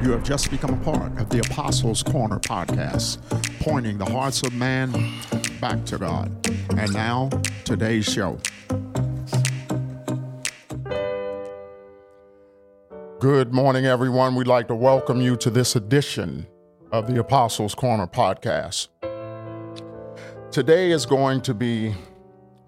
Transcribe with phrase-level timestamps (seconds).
[0.00, 3.18] You have just become a part of the Apostles Corner podcast,
[3.58, 4.92] pointing the hearts of man
[5.60, 6.30] back to God.
[6.78, 7.30] And now,
[7.64, 8.38] today's show.
[13.18, 14.36] Good morning, everyone.
[14.36, 16.46] We'd like to welcome you to this edition
[16.92, 18.86] of the Apostles Corner podcast.
[20.52, 21.92] Today is going to be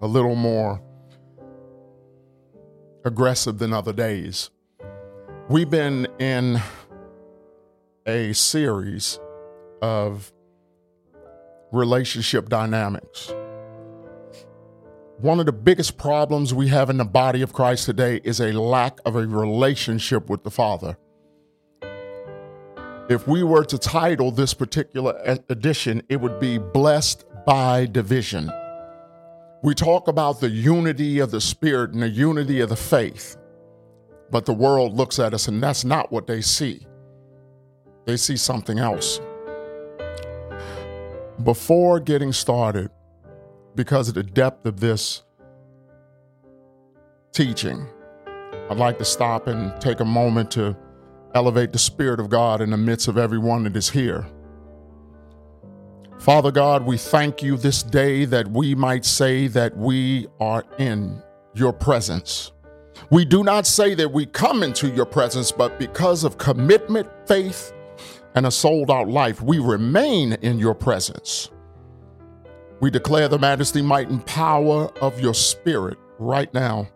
[0.01, 0.81] a little more
[3.05, 4.49] aggressive than other days.
[5.47, 6.61] We've been in
[8.05, 9.19] a series
[9.81, 10.33] of
[11.71, 13.31] relationship dynamics.
[15.19, 18.53] One of the biggest problems we have in the body of Christ today is a
[18.53, 20.97] lack of a relationship with the Father.
[23.07, 28.51] If we were to title this particular edition, it would be Blessed by Division.
[29.61, 33.37] We talk about the unity of the Spirit and the unity of the faith,
[34.31, 36.87] but the world looks at us and that's not what they see
[38.05, 39.19] they see something else.
[41.43, 42.91] Before getting started,
[43.75, 45.23] because of the depth of this
[47.31, 47.87] teaching,
[48.69, 50.77] I'd like to stop and take a moment to
[51.33, 54.25] elevate the Spirit of God in the midst of everyone that is here.
[56.19, 61.21] Father God, we thank you this day that we might say that we are in
[61.55, 62.51] your presence.
[63.09, 67.73] We do not say that we come into your presence, but because of commitment, faith,
[68.35, 71.49] and a sold out life, we remain in your presence.
[72.79, 76.87] We declare the majesty, might, and power of your spirit right now.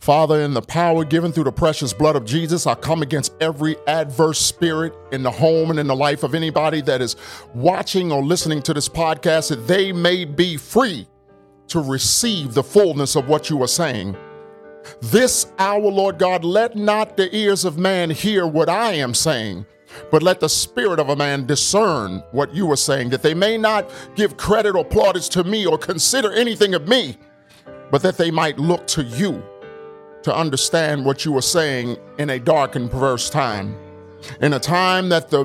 [0.00, 3.76] Father, in the power given through the precious blood of Jesus, I come against every
[3.86, 7.16] adverse spirit in the home and in the life of anybody that is
[7.54, 11.06] watching or listening to this podcast, that they may be free
[11.68, 14.16] to receive the fullness of what you are saying.
[15.00, 19.66] This hour, Lord God, let not the ears of man hear what I am saying
[20.10, 23.56] but let the spirit of a man discern what you are saying, that they may
[23.58, 27.16] not give credit or plaudits to me or consider anything of me,
[27.90, 29.42] but that they might look to you
[30.22, 33.76] to understand what you are saying in a dark and perverse time.
[34.40, 35.44] In a time that the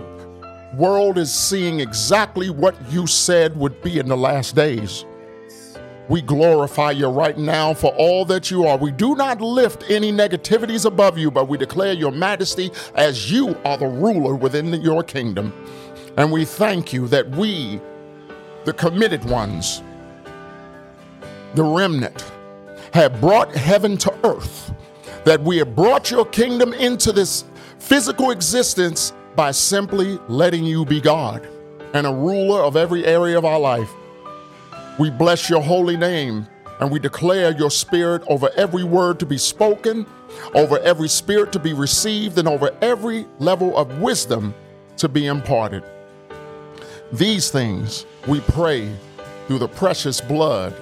[0.76, 5.06] world is seeing exactly what you said would be in the last days.
[6.10, 8.78] We glorify you right now for all that you are.
[8.78, 13.58] We do not lift any negativities above you, but we declare your majesty as you
[13.64, 15.54] are the ruler within your kingdom.
[16.18, 17.80] And we thank you that we,
[18.66, 19.82] the committed ones,
[21.56, 22.32] the remnant,
[22.94, 24.74] have brought heaven to earth,
[25.24, 27.46] that we have brought your kingdom into this
[27.80, 31.48] physical existence by simply letting you be God
[31.94, 33.90] and a ruler of every area of our life.
[35.00, 36.48] We bless your holy name
[36.80, 40.06] and we declare your spirit over every word to be spoken,
[40.54, 44.54] over every spirit to be received, and over every level of wisdom
[44.98, 45.84] to be imparted.
[47.12, 48.94] These things we pray
[49.48, 50.76] through the precious blood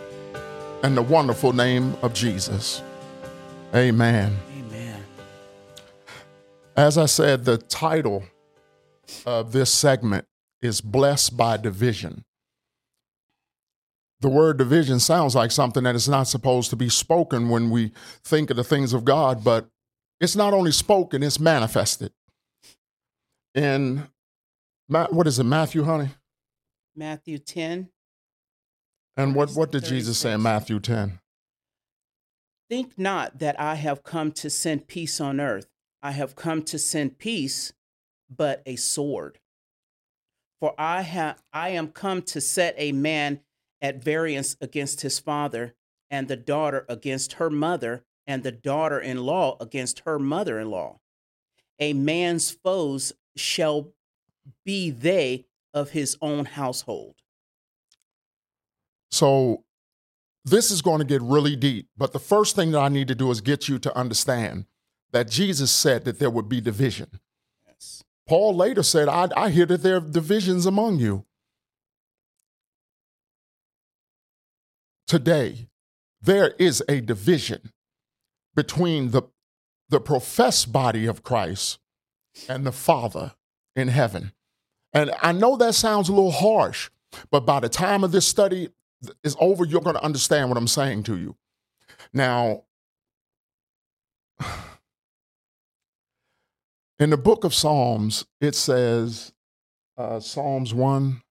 [0.84, 2.82] and the wonderful name of Jesus.
[3.76, 4.38] Amen.
[4.58, 5.04] Amen.
[6.76, 8.24] As I said, the title
[9.26, 10.26] of this segment
[10.62, 12.26] is Blessed by Division
[14.22, 17.92] the word division sounds like something that is not supposed to be spoken when we
[18.24, 19.68] think of the things of God, but
[20.20, 22.12] it's not only spoken, it's manifested.
[23.56, 24.08] In
[24.88, 26.10] what is it, Matthew, honey?
[26.96, 27.90] Matthew 10.
[29.18, 31.20] And what, what did Jesus say in Matthew 10?
[32.70, 35.68] Think not that I have come to send peace on earth.
[36.04, 37.74] I have come to send peace,
[38.30, 39.40] but a sword.
[40.60, 43.42] For I have I am come to set a man
[43.82, 45.74] at variance against his father,
[46.10, 50.70] and the daughter against her mother, and the daughter in law against her mother in
[50.70, 51.00] law.
[51.80, 53.94] A man's foes shall
[54.66, 57.16] be they of his own household.
[59.10, 59.64] So,
[60.46, 63.16] this is going to get really deep, but the first thing that I need to
[63.16, 64.66] do is get you to understand
[65.12, 67.20] that Jesus said that there would be division.
[67.68, 68.04] Yes.
[68.28, 71.26] Paul later said, I, I hear that there are divisions among you.
[75.12, 75.68] Today,
[76.22, 77.74] there is a division
[78.56, 79.24] between the,
[79.90, 81.80] the professed body of Christ
[82.48, 83.34] and the Father
[83.76, 84.32] in heaven.
[84.94, 86.90] And I know that sounds a little harsh,
[87.30, 88.70] but by the time of this study
[89.22, 91.36] is over, you're going to understand what I'm saying to you.
[92.14, 92.64] Now,
[97.00, 99.34] in the book of Psalms, it says,
[99.98, 101.22] uh, Psalms 1,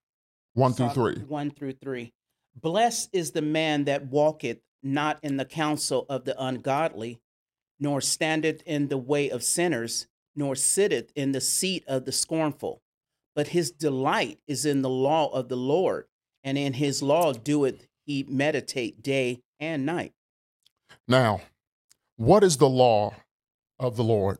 [0.53, 1.15] 1 through 3.
[1.15, 2.13] 1 through 3.
[2.55, 7.21] Blessed is the man that walketh not in the counsel of the ungodly,
[7.79, 12.83] nor standeth in the way of sinners, nor sitteth in the seat of the scornful.
[13.35, 16.07] But his delight is in the law of the Lord,
[16.43, 20.13] and in his law doeth he meditate day and night.
[21.07, 21.41] Now,
[22.17, 23.15] what is the law
[23.79, 24.39] of the Lord?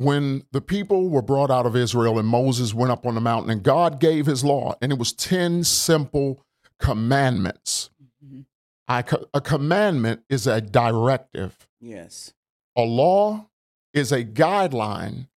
[0.00, 3.50] When the people were brought out of Israel and Moses went up on the mountain
[3.50, 6.42] and God gave his law, and it was 10 simple
[6.78, 7.90] commandments.
[8.24, 8.46] Mhm.
[8.88, 9.04] I,
[9.34, 11.68] a commandment is a directive.
[11.82, 12.32] Yes.
[12.76, 13.50] A law
[13.92, 15.28] is a guideline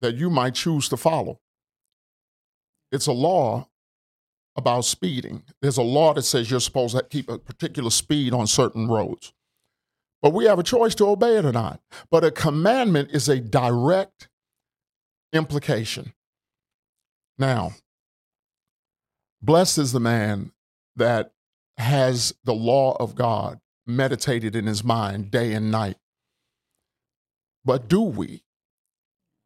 [0.00, 1.38] that you might choose to follow.
[2.90, 3.68] It's a law
[4.56, 5.44] about speeding.
[5.62, 9.32] There's a law that says you're supposed to keep a particular speed on certain roads.
[10.20, 11.80] But we have a choice to obey it or not.
[12.10, 14.28] But a commandment is a direct
[15.32, 16.12] implication.
[17.38, 17.72] Now,
[19.40, 20.52] blessed is the man
[20.96, 21.32] that
[21.76, 25.96] has the law of God meditated in his mind day and night.
[27.64, 28.42] But do we?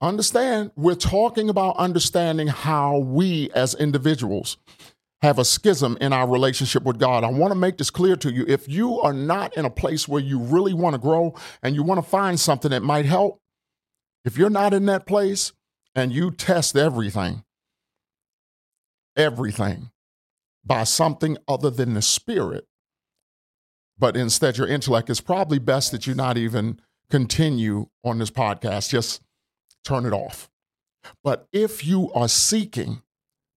[0.00, 4.56] Understand, we're talking about understanding how we as individuals
[5.22, 7.22] have a schism in our relationship with God.
[7.22, 8.44] I want to make this clear to you.
[8.48, 11.84] If you are not in a place where you really want to grow and you
[11.84, 13.40] want to find something that might help,
[14.24, 15.52] if you're not in that place
[15.94, 17.44] and you test everything,
[19.16, 19.90] everything
[20.64, 22.66] by something other than the spirit,
[23.98, 26.80] but instead your intellect, it's probably best that you not even
[27.10, 28.88] continue on this podcast.
[28.88, 29.22] Just
[29.84, 30.50] turn it off.
[31.22, 33.02] But if you are seeking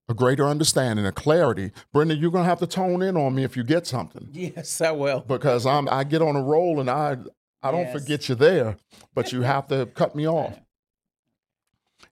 [0.08, 3.58] a greater understanding, a clarity, Brenda, you're gonna have to tone in on me if
[3.58, 5.22] you get something Yes, I will.
[5.22, 7.18] because I'm I get on a roll and I
[7.64, 7.94] I don't Yes.
[7.94, 8.78] forget you there,
[9.16, 10.60] but you have to cut me off.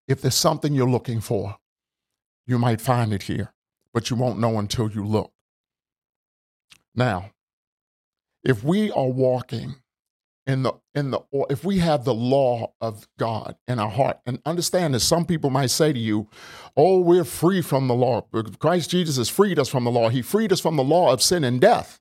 [0.07, 1.57] If there's something you're looking for,
[2.47, 3.53] you might find it here,
[3.93, 5.31] but you won't know until you look.
[6.95, 7.31] Now,
[8.43, 9.75] if we are walking
[10.45, 14.19] in the in the or if we have the law of God in our heart
[14.25, 16.27] and understand that some people might say to you,
[16.75, 18.21] "Oh, we're free from the law.
[18.59, 20.09] Christ Jesus has freed us from the law.
[20.09, 21.99] He freed us from the law of sin and death."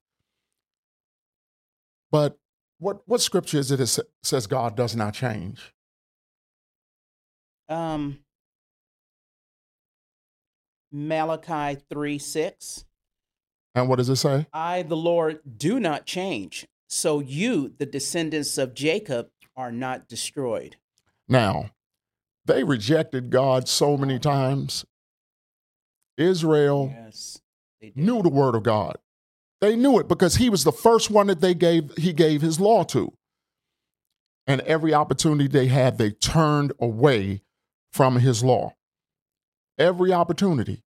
[2.11, 2.39] But
[2.79, 5.73] what what scripture is it that says God does not change?
[7.69, 8.19] Um,
[10.91, 12.85] Malachi 3 6.
[13.75, 14.47] And what does it say?
[14.53, 16.67] I, the Lord, do not change.
[16.93, 20.77] So you, the descendants of Jacob, are not destroyed.
[21.27, 21.71] Now,
[22.45, 24.85] they rejected God so many times.
[26.19, 27.41] Israel Yes.
[27.97, 28.99] Knew the word of God.
[29.63, 32.61] They knew it because he was the first one that they gave he gave his
[32.61, 33.15] law to.
[34.47, 37.41] And every opportunity they had, they turned away
[37.91, 38.75] from his law.
[39.79, 40.83] Every opportunity.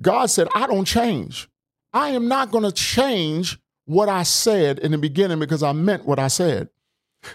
[0.00, 1.46] God said, I don't change.
[1.92, 6.04] I am not going to change what I said in the beginning because I meant
[6.04, 6.68] what I said.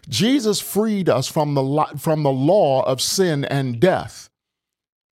[0.08, 4.30] Jesus freed us from the, from the law of sin and death.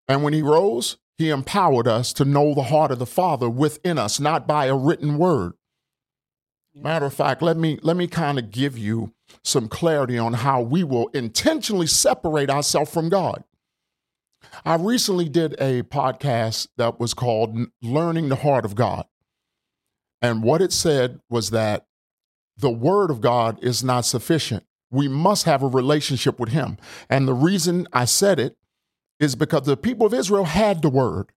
[0.07, 3.97] And when he rose, he empowered us to know the heart of the Father within
[3.97, 5.53] us, not by a written word.
[6.73, 9.13] Matter of fact, let me let me kind of give you
[9.43, 13.43] some clarity on how we will intentionally separate ourselves from God.
[14.65, 19.05] I recently did a podcast that was called Learning the Heart of God.
[20.21, 21.85] And what it said was that
[22.57, 24.65] the word of God is not sufficient.
[24.91, 26.77] We must have a relationship with him.
[27.09, 28.57] And the reason I said it
[29.19, 31.31] is because the people of Israel had the word.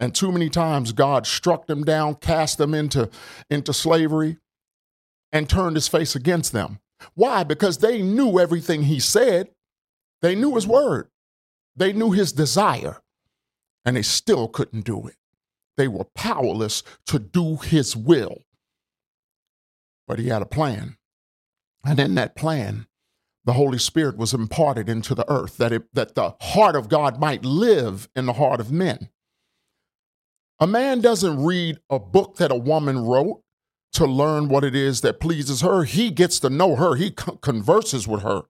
[0.00, 3.10] And too many times God struck them down, cast them into,
[3.48, 4.38] into slavery,
[5.32, 6.80] and turned his face against them.
[7.14, 7.44] Why?
[7.44, 9.50] Because they knew everything he said,
[10.22, 11.08] they knew his word,
[11.76, 13.02] they knew his desire,
[13.84, 15.16] and they still couldn't do it.
[15.76, 18.42] They were powerless to do his will.
[20.06, 20.96] But he had a plan.
[21.84, 22.86] And in that plan,
[23.44, 27.20] the Holy Spirit was imparted into the earth that, it, that the heart of God
[27.20, 29.10] might live in the heart of men.
[30.60, 33.42] A man doesn't read a book that a woman wrote
[33.92, 35.84] to learn what it is that pleases her.
[35.84, 38.42] He gets to know her, he co- converses with her,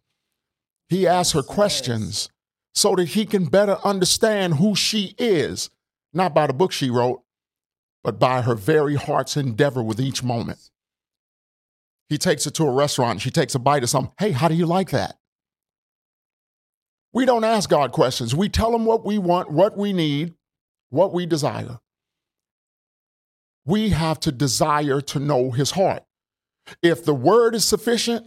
[0.89, 2.29] he asks her questions
[2.75, 5.71] so that he can better understand who she is,
[6.15, 7.23] not by the book she wrote,
[8.03, 10.71] but by her very heart's endeavor with each moment.
[12.09, 14.13] He takes her to a restaurant, she takes a bite of something.
[14.19, 15.17] Hey, how do you like that?
[17.13, 18.35] We don't ask God questions.
[18.35, 20.35] We tell him what we want, what we need,
[20.91, 21.79] what we desire.
[23.65, 26.05] We have to desire to know his heart.
[26.83, 28.27] If the word is sufficient,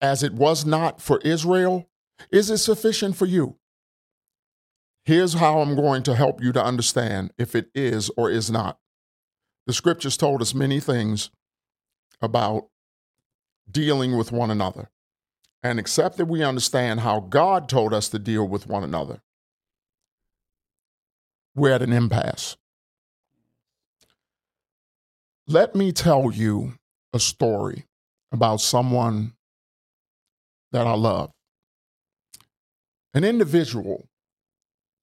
[0.00, 1.88] as it was not for Israel,
[2.30, 3.56] is it sufficient for you?
[5.10, 8.78] Here's how I'm going to help you to understand if it is or is not.
[9.66, 11.30] The scriptures told us many things
[12.22, 12.68] about
[13.68, 14.88] dealing with one another.
[15.64, 19.20] and except that we understand how God told us to deal with one another,
[21.56, 22.56] we're at an impasse.
[25.48, 26.74] Let me tell you
[27.12, 27.86] a story
[28.30, 29.32] about someone
[30.70, 31.32] that I love.
[33.12, 34.06] An individual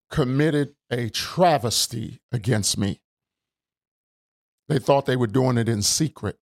[0.10, 3.02] committed a travesty against me.
[4.70, 6.38] They thought they were doing it in secret.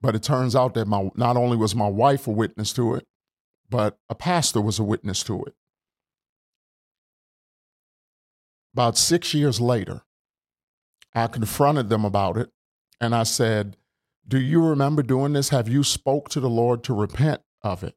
[0.00, 3.06] But it turns out that my, not only was my wife a witness to it,
[3.68, 5.54] but a pastor was a witness to it.
[8.74, 10.02] About six years later,
[11.14, 12.50] I confronted them about it
[13.00, 13.76] and I said,
[14.26, 15.48] Do you remember doing this?
[15.48, 17.96] Have you spoke to the Lord to repent of it?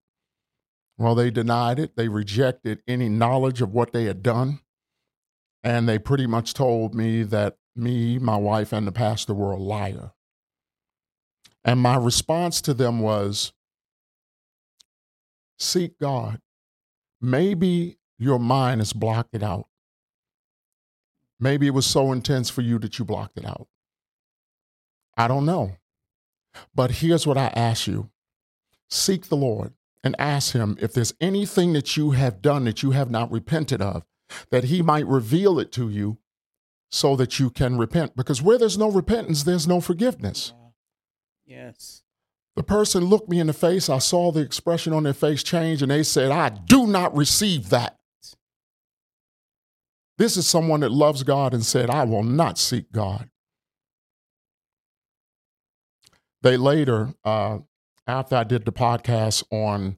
[1.02, 1.96] Well, they denied it.
[1.96, 4.60] They rejected any knowledge of what they had done.
[5.64, 9.58] And they pretty much told me that me, my wife, and the pastor were a
[9.58, 10.12] liar.
[11.66, 13.52] And my response to them was
[15.58, 16.40] seek God.
[17.20, 19.66] Maybe your mind has blocked it out.
[21.40, 23.68] Maybe it was so intense for you that you blocked it out.
[25.18, 25.78] I don't know.
[26.76, 28.12] But here's what I ask you
[28.88, 32.92] seek the Lord and ask Him if there's anything that you have done that you
[32.92, 34.04] have not repented of,
[34.50, 36.18] that He might reveal it to you
[36.90, 38.16] so that you can repent.
[38.16, 40.54] Because where there's no repentance, there's no forgiveness.
[41.46, 42.04] Yes.
[42.56, 43.90] The person looked me in the face.
[43.90, 47.70] I saw the expression on their face change, and they said, I do not receive
[47.70, 47.98] that.
[50.18, 53.30] This is someone that loves God and said, I will not seek God.
[56.44, 57.60] They later, uh,
[58.08, 59.98] after I did the podcast on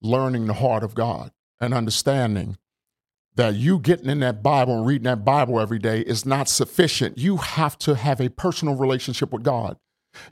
[0.00, 2.56] learning the heart of God and understanding
[3.34, 7.18] that you getting in that Bible and reading that Bible every day is not sufficient.
[7.18, 9.78] You have to have a personal relationship with God.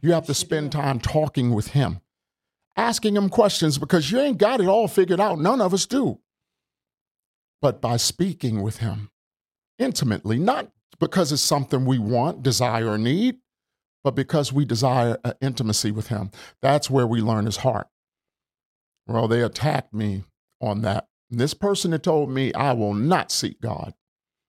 [0.02, 2.00] You have to spend time talking with Him,
[2.76, 5.38] asking Him questions because you ain't got it all figured out.
[5.38, 6.20] None of us do.
[7.62, 9.10] But by speaking with Him
[9.78, 13.38] intimately, not because it's something we want, desire, or need,
[14.02, 16.30] but because we desire uh, intimacy with Him.
[16.62, 17.88] That's where we learn His heart.
[19.06, 20.24] Well, they attacked me
[20.60, 21.06] on that.
[21.30, 23.94] And this person had told me, I will not seek God.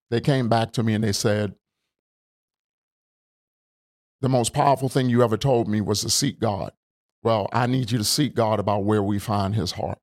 [0.10, 1.55] They came back to me and they said,
[4.22, 6.74] The most powerful thing you ever told me was to seek God.
[7.24, 10.00] Well, I need you to seek God about where we find His heart.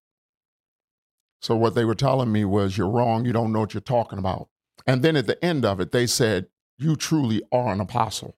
[1.40, 3.25] So, what they were telling me was, You're wrong.
[3.25, 4.49] You don't know what you're talking about.
[4.87, 6.47] And then at the end of it, they said,
[6.78, 8.37] You truly are an apostle.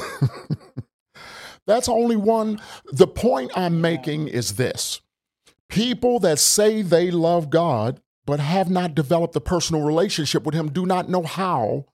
[1.66, 2.60] That's only one.
[2.92, 5.00] The point I'm making is this
[5.68, 10.70] people that say they love God but have not developed a personal relationship with Him
[10.70, 11.86] do not know how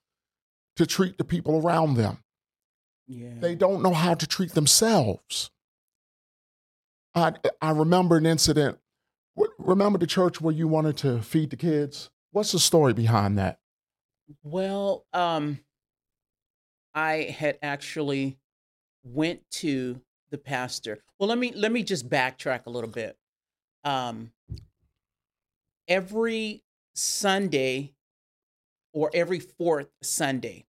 [0.77, 2.19] to treat the people around them.
[3.07, 3.35] Yeah.
[3.39, 5.51] They don't know how to treat themselves.
[7.15, 8.79] I, I remember an incident.
[9.59, 12.11] Remember the church where you wanted to feed the kids?
[12.31, 13.59] What's the story behind that?
[14.43, 15.61] Well, um,
[16.95, 18.39] I had actually
[19.03, 20.99] went to the pastor.
[21.19, 23.17] Well, let me let me just backtrack a little bit.
[23.85, 24.33] Um,
[25.89, 26.63] every
[26.95, 27.95] Sunday
[28.93, 30.67] or every fourth Sunday,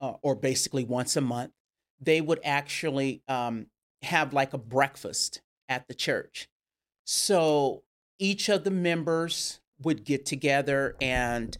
[0.00, 1.52] uh, or basically once a month,
[2.00, 3.66] they would actually um,
[4.02, 6.48] have like a breakfast at the church.
[7.04, 7.82] So
[8.18, 11.56] each of the members would get together and,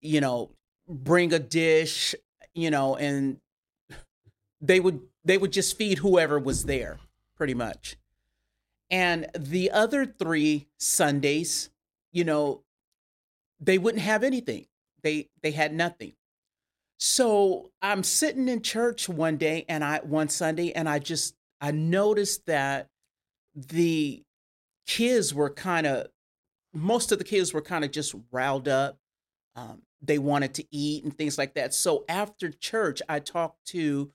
[0.00, 0.50] you know,
[0.88, 2.14] bring a dish,
[2.54, 3.38] you know, and
[4.60, 6.98] they would they would just feed whoever was there,
[7.36, 7.96] pretty much.
[8.90, 11.70] And the other three Sundays,
[12.12, 12.62] you know,
[13.60, 14.66] they wouldn't have anything.
[15.02, 16.12] They they had nothing.
[16.98, 21.70] So I'm sitting in church one day and I one Sunday and I just I
[21.72, 22.88] noticed that
[23.54, 24.22] the
[24.86, 26.08] kids were kind of
[26.72, 28.98] most of the kids were kind of just riled up.
[29.56, 31.72] Um, they wanted to eat and things like that.
[31.72, 34.10] So after church, I talked to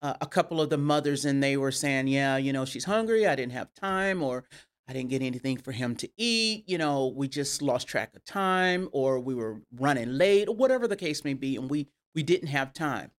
[0.00, 3.26] uh, a couple of the mothers and they were saying, yeah, you know, she's hungry.
[3.26, 4.44] I didn't have time or
[4.88, 6.64] I didn't get anything for him to eat.
[6.68, 10.86] You know, we just lost track of time or we were running late or whatever
[10.88, 11.56] the case may be.
[11.56, 13.10] And we, we didn't have time.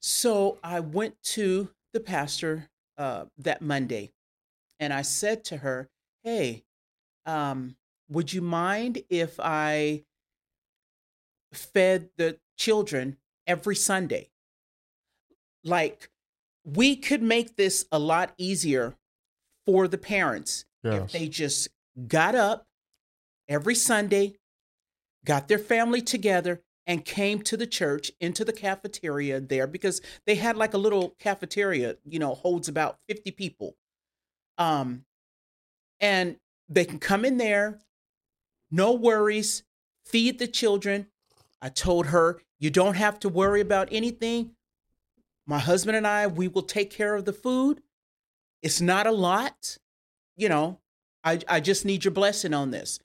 [0.00, 2.68] So I went to the pastor
[2.98, 4.12] uh, that Monday
[4.80, 5.88] and I said to her,
[6.24, 6.64] hey,
[7.26, 7.76] um,
[8.08, 10.04] would you mind if I
[11.52, 13.16] fed the children
[13.46, 14.30] every Sunday.
[15.64, 16.10] Like,
[16.64, 18.96] we could make this a lot easier
[19.66, 21.02] for the parents yes.
[21.02, 21.68] if they just
[22.08, 22.66] got up
[23.48, 24.34] every Sunday,
[25.24, 30.34] got their family together, and came to the church into the cafeteria there because they
[30.34, 33.76] had like a little cafeteria, you know, holds about 50 people.
[34.58, 35.04] Um,
[36.00, 36.36] and
[36.68, 37.78] they can come in there,
[38.70, 39.62] no worries,
[40.04, 41.06] feed the children.
[41.62, 44.50] I told her, you don't have to worry about anything.
[45.46, 47.82] My husband and I, we will take care of the food.
[48.62, 49.78] It's not a lot.
[50.36, 50.80] You know,
[51.24, 52.98] I, I just need your blessing on this.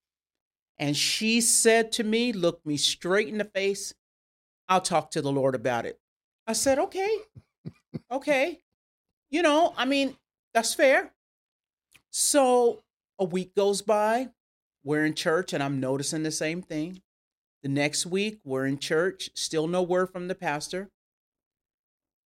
[0.80, 3.94] And she said to me, looked me straight in the face,
[4.68, 6.00] I'll talk to the Lord about it.
[6.46, 7.18] I said, okay,
[8.12, 8.60] okay.
[9.30, 10.16] You know, I mean,
[10.54, 11.14] that's fair.
[12.12, 12.84] So
[13.20, 14.30] a week goes by,
[14.84, 17.02] we're in church, and I'm noticing the same thing.
[17.68, 20.90] The next week, we're in church, still no word from the pastor.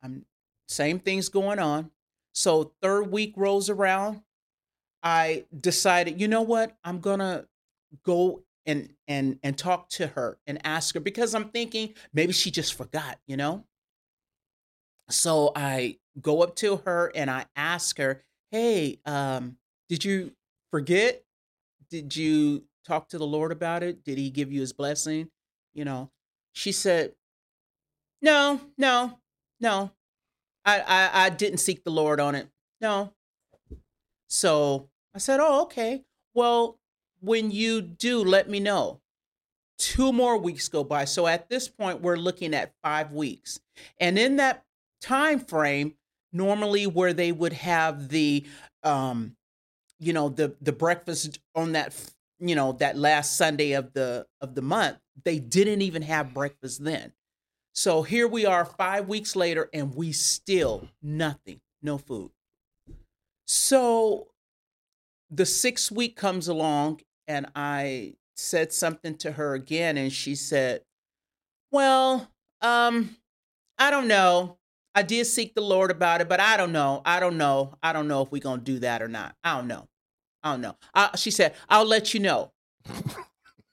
[0.03, 0.25] I'm
[0.67, 1.93] same things going on.
[2.35, 4.23] So third week rolls around.
[5.01, 6.77] I decided, you know what?
[6.83, 7.47] I'm gonna
[8.05, 12.51] go and and and talk to her and ask her because I'm thinking maybe she
[12.51, 13.65] just forgot, you know.
[15.09, 19.57] So I go up to her and I ask her, "Hey, um,
[19.89, 20.33] did you
[20.73, 21.25] forget?
[21.91, 24.05] Did you talk to the Lord about it?
[24.05, 25.31] Did He give you His blessing?"
[25.75, 26.11] You know,
[26.53, 27.15] she said,
[28.23, 29.19] "No, no,
[29.61, 29.91] no.
[30.65, 32.49] I I, I didn't seek the Lord on it.
[32.81, 33.13] No."
[34.29, 36.05] So I said, "Oh, okay.
[36.35, 36.79] Well,
[37.21, 39.01] when you do, let me know."
[39.79, 41.05] Two more weeks go by.
[41.05, 43.61] So at this point, we're looking at five weeks.
[44.01, 44.65] And in that
[45.01, 45.95] time frame,
[46.33, 48.45] normally where they would have the
[48.83, 49.37] um
[49.99, 51.93] you know the the breakfast on that
[52.41, 56.83] you know that last sunday of the of the month they didn't even have breakfast
[56.83, 57.13] then
[57.73, 62.31] so here we are 5 weeks later and we still nothing no food
[63.47, 64.29] so
[65.31, 70.83] the 6th week comes along and i said something to her again and she said
[71.73, 72.31] well
[72.63, 73.17] um
[73.79, 74.59] i don't know
[74.99, 77.03] I did seek the Lord about it, but I don't know.
[77.05, 77.75] I don't know.
[77.81, 79.37] I don't know if we're gonna do that or not.
[79.45, 79.87] I don't know.
[80.53, 80.77] Don't know.
[80.95, 82.53] I, she said, "I'll let you know."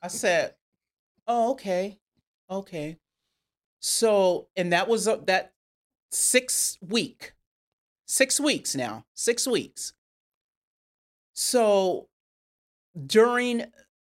[0.02, 0.56] I said,
[1.28, 2.00] "Oh, okay,
[2.50, 2.98] okay."
[3.80, 5.54] So, and that was uh, that
[6.12, 7.34] six week,
[8.08, 9.94] six weeks now, six weeks.
[11.34, 12.08] So,
[13.06, 13.66] during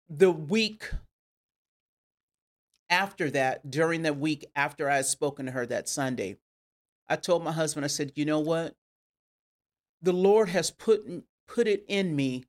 [0.10, 0.92] the week
[2.90, 6.38] after that, during the week after I had spoken to her that Sunday,
[7.10, 8.76] I told my husband, I said, you know what?
[10.02, 11.04] The Lord has put
[11.48, 12.46] put it in me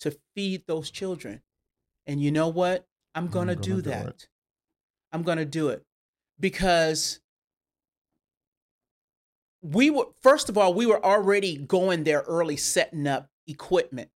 [0.00, 1.42] to feed those children.
[2.06, 2.86] And you know what?
[3.14, 4.06] I'm mm-hmm, going to do, do that.
[4.06, 4.28] It.
[5.12, 5.84] I'm going to do it
[6.38, 7.20] because
[9.62, 14.10] we were first of all, we were already going there early setting up equipment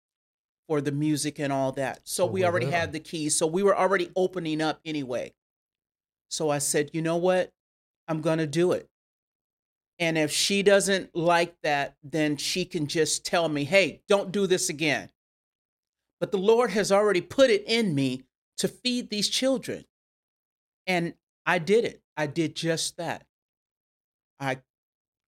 [0.69, 2.01] for the music and all that.
[2.05, 2.81] So oh, we already yeah.
[2.81, 3.37] had the keys.
[3.37, 5.33] So we were already opening up anyway.
[6.29, 7.53] So I said, "You know what?
[8.07, 8.90] I'm going to do it."
[10.01, 14.47] And if she doesn't like that, then she can just tell me, hey, don't do
[14.47, 15.11] this again.
[16.20, 18.22] But the Lord has already put it in me
[18.59, 19.87] to feed these children.
[20.87, 21.14] And
[21.46, 22.02] I did it.
[22.16, 23.26] I did just that.
[24.38, 24.59] I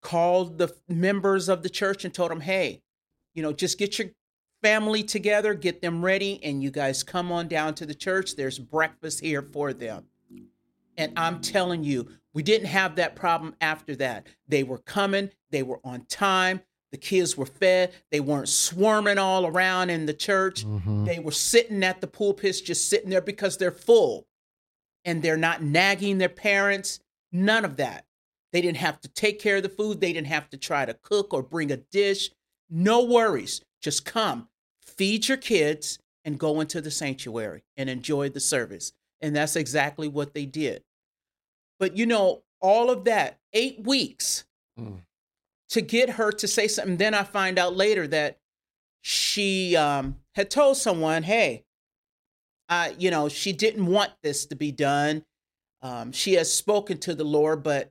[0.02, 2.82] called the members of the church and told them, hey,
[3.34, 4.08] you know, just get your
[4.62, 8.36] family together, get them ready, and you guys come on down to the church.
[8.36, 10.04] There's breakfast here for them.
[10.96, 14.26] And I'm telling you, we didn't have that problem after that.
[14.46, 16.60] They were coming, they were on time,
[16.92, 20.64] the kids were fed, they weren't swarming all around in the church.
[20.64, 21.06] Mm-hmm.
[21.06, 24.26] They were sitting at the pulpits, just sitting there because they're full
[25.04, 27.00] and they're not nagging their parents.
[27.32, 28.04] None of that.
[28.52, 30.94] They didn't have to take care of the food, they didn't have to try to
[31.02, 32.30] cook or bring a dish.
[32.68, 33.62] No worries.
[33.80, 34.48] Just come,
[34.84, 38.92] feed your kids, and go into the sanctuary and enjoy the service.
[39.20, 40.84] And that's exactly what they did.
[41.80, 44.44] But you know, all of that, eight weeks
[44.78, 45.00] mm.
[45.72, 46.98] To get her to say something.
[46.98, 48.38] Then I find out later that
[49.00, 51.64] she um, had told someone, hey,
[52.68, 55.24] I, you know, she didn't want this to be done.
[55.80, 57.90] Um, she has spoken to the Lord, but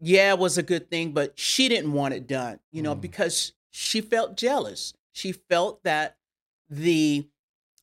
[0.00, 3.00] yeah, it was a good thing, but she didn't want it done, you know, mm.
[3.00, 4.94] because she felt jealous.
[5.12, 6.16] She felt that
[6.70, 7.28] the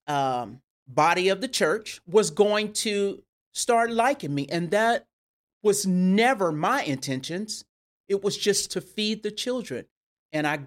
[0.08, 4.48] um, body of the church was going to start liking me.
[4.50, 5.06] And that
[5.62, 7.66] was never my intentions.
[8.12, 9.86] It was just to feed the children.
[10.34, 10.60] And I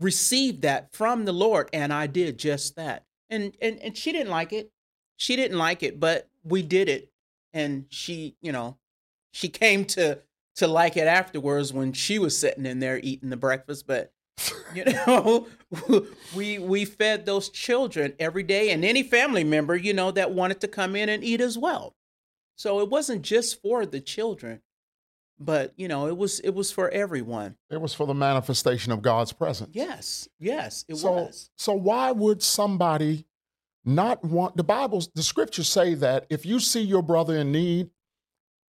[0.00, 3.04] received that from the Lord and I did just that.
[3.28, 4.72] And and and she didn't like it.
[5.16, 7.12] She didn't like it, but we did it.
[7.52, 8.78] And she, you know,
[9.32, 10.20] she came to
[10.56, 14.12] to like it afterwards when she was sitting in there eating the breakfast, but
[14.74, 15.46] you know,
[16.34, 20.60] we we fed those children every day and any family member, you know, that wanted
[20.62, 21.94] to come in and eat as well.
[22.56, 24.62] So it wasn't just for the children,
[25.40, 27.56] but you know, it was it was for everyone.
[27.70, 29.70] It was for the manifestation of God's presence.
[29.74, 31.50] Yes, yes, it so, was.
[31.56, 33.26] So why would somebody
[33.84, 37.90] not want the Bible, the scriptures say that if you see your brother in need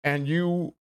[0.04, 0.74] and you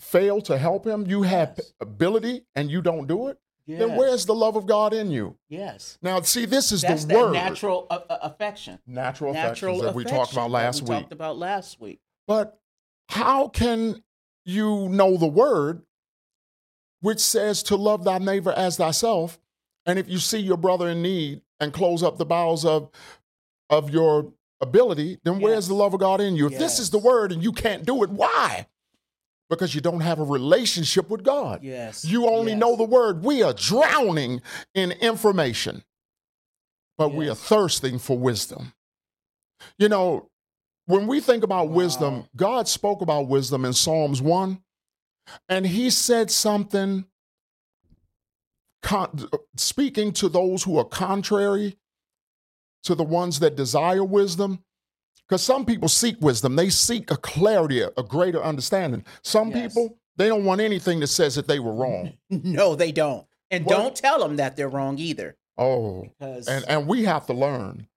[0.00, 1.72] fail to help him, you have Yes.
[1.80, 3.80] ability and you don't do it, Yes.
[3.80, 5.36] then where's the love of God in you?
[5.48, 5.98] yes?
[6.00, 7.32] Now, see, this is That's the word.
[7.32, 8.78] natural uh, affection.
[8.86, 11.02] natural, Natural affections that we talked about last we week.
[11.02, 12.00] Talked about last week.
[12.26, 12.58] But
[13.08, 14.02] how can
[14.48, 15.82] you know the word,
[17.00, 19.38] which says to love thy neighbor as thyself,
[19.84, 22.90] and if you see your brother in need and close up the bowels of
[23.70, 26.46] of your ability, then where's the love of God in you?
[26.46, 28.66] If this is the word and you can't do it, why?
[29.50, 31.62] Because you don't have a relationship with God.
[31.62, 32.04] Yes.
[32.04, 32.60] You only yes.
[32.60, 33.22] know the word.
[33.22, 34.40] We are drowning
[34.74, 35.84] in information,
[36.96, 38.72] but we are thirsting for wisdom.
[39.78, 40.30] You know,
[40.88, 44.58] when we think about wisdom, God spoke about wisdom in Psalms 1,
[45.50, 47.04] and he said something
[48.82, 51.76] con- speaking to those who are contrary
[52.84, 54.64] to the ones that desire wisdom.
[55.28, 59.04] Because some people seek wisdom, they seek a clarity, a greater understanding.
[59.22, 59.74] Some Yes.
[59.74, 62.14] people, they don't want anything that says that they were wrong.
[62.30, 63.26] No, they don't.
[63.50, 65.36] And Well- don't tell them that they're wrong either.
[65.58, 67.88] Oh, Because and and we have to learn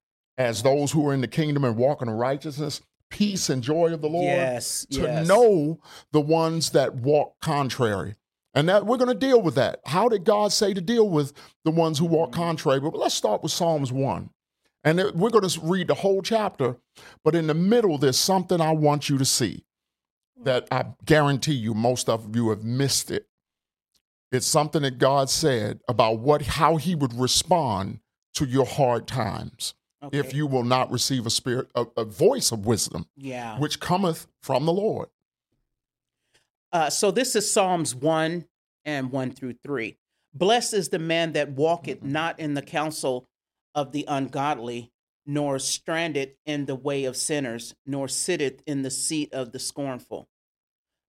[0.42, 4.02] as those who are in the kingdom and walk in righteousness, peace and joy of
[4.02, 4.26] the Lord.
[4.26, 5.28] yes, To yes.
[5.28, 5.80] know
[6.12, 8.16] the ones that walk contrary.
[8.54, 9.80] And that we're going to deal with that.
[9.86, 11.32] How did God say to deal with
[11.64, 12.42] the ones who walk Mm-hmm.
[12.42, 12.80] contrary?
[12.82, 14.30] But let's start with Psalms 1.
[14.84, 16.76] And we're going to read the whole chapter,
[17.24, 19.64] but in the middle, there's something I want you to see
[20.44, 23.28] that I guarantee you most of you have missed it.
[24.32, 28.00] It's something that God said about what how he would respond
[28.34, 29.76] to your hard times
[30.12, 33.58] if you will not receive a spirit a, a voice of wisdom yeah.
[33.60, 35.10] which cometh from the Lord.
[36.72, 38.46] Uh, so this is Psalms 1
[38.86, 39.98] and 1 through 3.
[40.34, 42.12] Blessed is the man that walketh Mm-hmm.
[42.12, 43.28] not in the counsel
[43.76, 44.92] of the ungodly,
[45.26, 50.28] nor stranded in the way of sinners, nor sitteth in the seat of the scornful.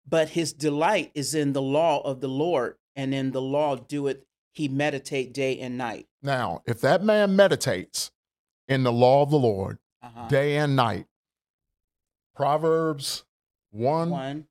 [0.06, 4.24] But his delight is in the law of the Lord, and in the law doeth
[4.52, 6.06] he meditate day and night.
[6.22, 8.10] Now, if that man meditates
[8.72, 10.26] in the law of the Lord Uh-huh.
[10.28, 11.06] day and night,
[12.34, 13.24] Proverbs
[13.70, 14.46] 1, 1,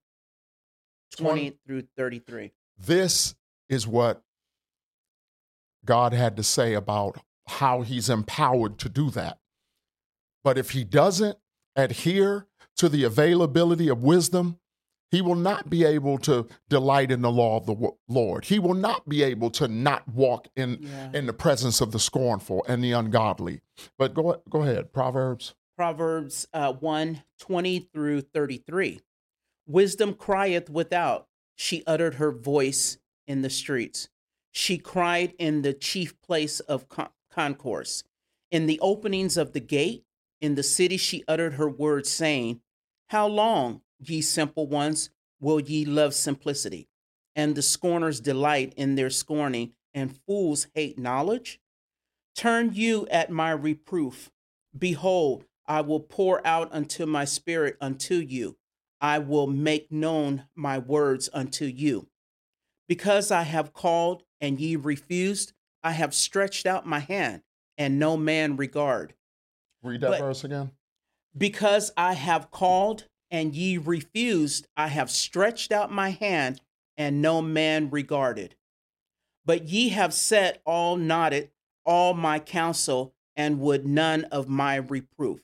[1.18, 2.52] 20 20 through 33.
[2.78, 3.36] this
[3.70, 4.24] is what
[5.84, 9.40] God had to say about how he's empowered to do that.
[10.44, 11.38] But if he doesn't
[11.76, 14.60] adhere to the availability of wisdom,
[15.12, 18.46] he will not be able to delight in the law of the Lord.
[18.46, 21.12] He will not be able to not walk in, Yeah.
[21.14, 23.62] in the presence of the scornful and the ungodly.
[23.98, 25.54] But go, go ahead, Proverbs.
[25.76, 29.02] Proverbs uh, 1 20 through 33.
[29.68, 32.98] Wisdom crieth without, she uttered her voice
[33.28, 34.10] in the streets.
[34.52, 38.04] She cried in the chief place of con- concourse.
[38.52, 40.04] In the openings of the gate,
[40.42, 42.62] in the city, she uttered her words, saying,
[43.08, 45.10] How long, ye simple ones,
[45.40, 46.88] will ye love simplicity?
[47.36, 51.60] And the scorners delight in their scorning, and fools hate knowledge?
[52.36, 54.32] Turn you at my reproof.
[54.78, 58.58] Behold, I will pour out unto my spirit unto you.
[59.00, 62.08] I will make known my words unto you.
[62.88, 67.42] Because I have called and ye refused, I have stretched out my hand,
[67.78, 69.14] and no man regard.
[69.82, 70.72] Read that But- verse again.
[71.38, 76.62] Because I have called and ye refused, I have stretched out my hand,
[76.98, 78.56] and no man regarded.
[79.46, 81.50] But ye have set all knotted
[81.86, 85.42] all my counsel, and would none of my reproof.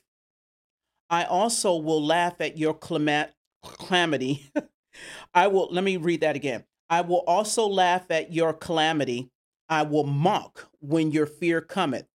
[1.10, 3.30] I also will laugh at your clama-
[3.64, 4.52] calamity.
[5.34, 6.64] I will, let me read that again.
[6.90, 9.30] I will also laugh at your calamity.
[9.68, 12.06] I will mock when your fear cometh.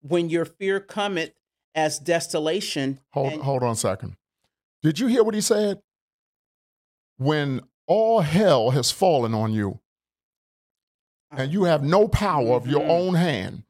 [0.00, 1.32] When your fear cometh
[1.74, 3.00] as desolation.
[3.12, 4.16] Hold, and- hold on a second.
[4.84, 5.80] Did you hear what he said?
[7.16, 9.80] When all hell has fallen on you
[11.30, 12.90] and you have no power of your Mhm.
[12.90, 13.64] own hand,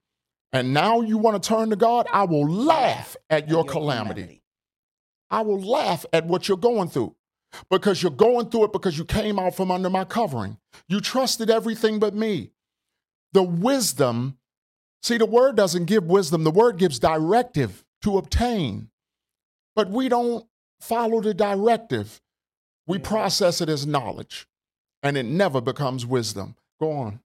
[0.53, 4.43] and now you want to turn to God, I will laugh at your calamity.
[5.31, 7.15] I will laugh at what you're going through
[7.71, 10.59] because you're going through it because you came out from under my covering.
[10.89, 12.51] You trusted everything but me.
[13.33, 14.39] The wisdom,
[15.03, 18.91] see, the word doesn't give wisdom, the word gives directive to obtain.
[19.77, 20.49] But we don't
[20.81, 22.21] follow the directive.
[22.87, 23.09] We Yeah.
[23.09, 24.47] process it as knowledge,
[25.03, 26.57] and it never becomes wisdom.
[26.81, 27.21] Go on.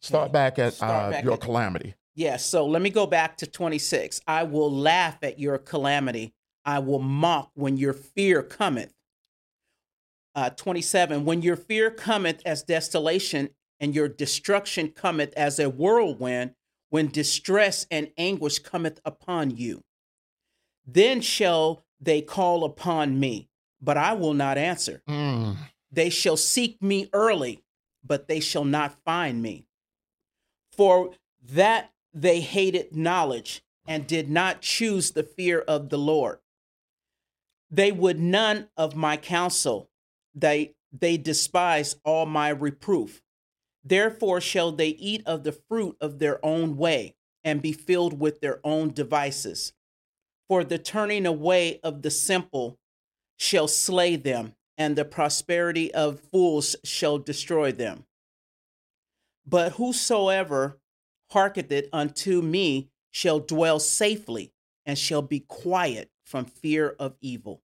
[0.00, 0.32] Start Okay.
[0.32, 1.94] back at Start uh, back your at- calamity.
[2.14, 4.20] Yes, so let me go back to 26.
[4.26, 6.34] I will laugh at your calamity.
[6.64, 8.92] I will mock when your fear cometh.
[10.36, 16.54] uh, 27 When your fear cometh as desolation, and your destruction cometh as a whirlwind,
[16.90, 19.82] when distress and anguish cometh upon you.
[20.86, 23.48] Then shall they call upon me,
[23.80, 25.02] but I will not answer.
[25.08, 25.56] Mm.
[25.92, 27.62] They shall seek me early,
[28.04, 29.66] but they shall not find me.
[30.72, 31.10] For
[31.52, 36.38] that they hated knowledge and did not choose the fear of the Lord.
[37.70, 39.90] They would none of my counsel.
[40.34, 43.22] They they despise all my reproof.
[43.84, 48.40] Therefore shall they eat of the fruit of their own way and be filled with
[48.40, 49.72] their own devices.
[50.50, 52.76] For the turning away of the simple
[53.36, 58.04] shall slay them, and the prosperity of fools shall destroy them.
[59.46, 60.80] But whosoever
[61.30, 64.52] hearkeneth unto me shall dwell safely
[64.84, 67.62] and shall be quiet from fear of evil.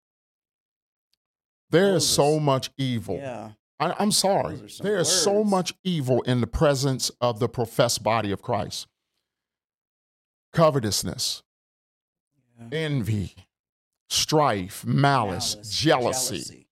[1.71, 3.17] There Those is so much evil.
[3.17, 3.51] Yeah.
[3.81, 4.55] I, I'm sorry.
[4.55, 8.31] Those are some There is so much evil in the presence of the professed body
[8.31, 8.87] of Christ.
[10.53, 11.43] Covetousness,
[12.59, 12.79] yeah.
[12.79, 13.35] envy,
[14.09, 16.69] strife, malice, Malice, jealousy.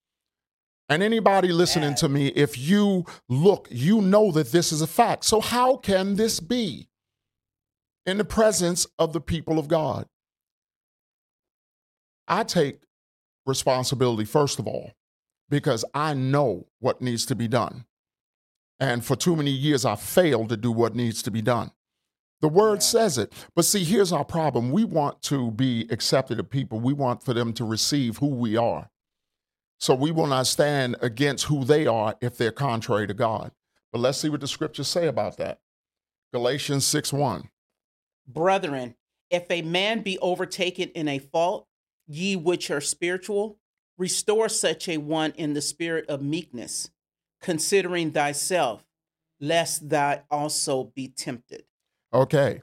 [0.87, 1.97] And anybody listening Bad.
[1.97, 5.25] to me, if you look, you know that this is a fact.
[5.25, 6.89] So, how can this be
[8.05, 10.07] in the presence of the people of God?
[12.27, 12.81] I take
[13.45, 14.91] responsibility, first of all,
[15.49, 17.85] because I know what needs to be done.
[18.79, 21.71] And for too many years, I failed to do what needs to be done.
[22.41, 22.79] The word Yeah.
[22.79, 23.33] says it.
[23.55, 24.71] But see, here's our problem.
[24.71, 28.57] We want to be accepted of people, we want for them to receive who we
[28.57, 28.89] are.
[29.79, 33.51] So we will not stand against who they are if they're contrary to God.
[33.91, 35.59] But let's see what the scriptures say about that.
[36.33, 37.49] Galatians 6 1.
[38.27, 38.95] Brethren,
[39.29, 41.67] if a man be overtaken in a fault,
[42.07, 43.59] ye which are spiritual,
[43.97, 46.89] restore such a one in the spirit of meekness,
[47.41, 48.85] considering thyself,
[49.39, 51.63] lest thou also be tempted.
[52.15, 52.61] Okay.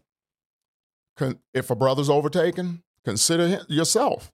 [1.18, 4.32] Con- if a brother's overtaken, consider him- yourself.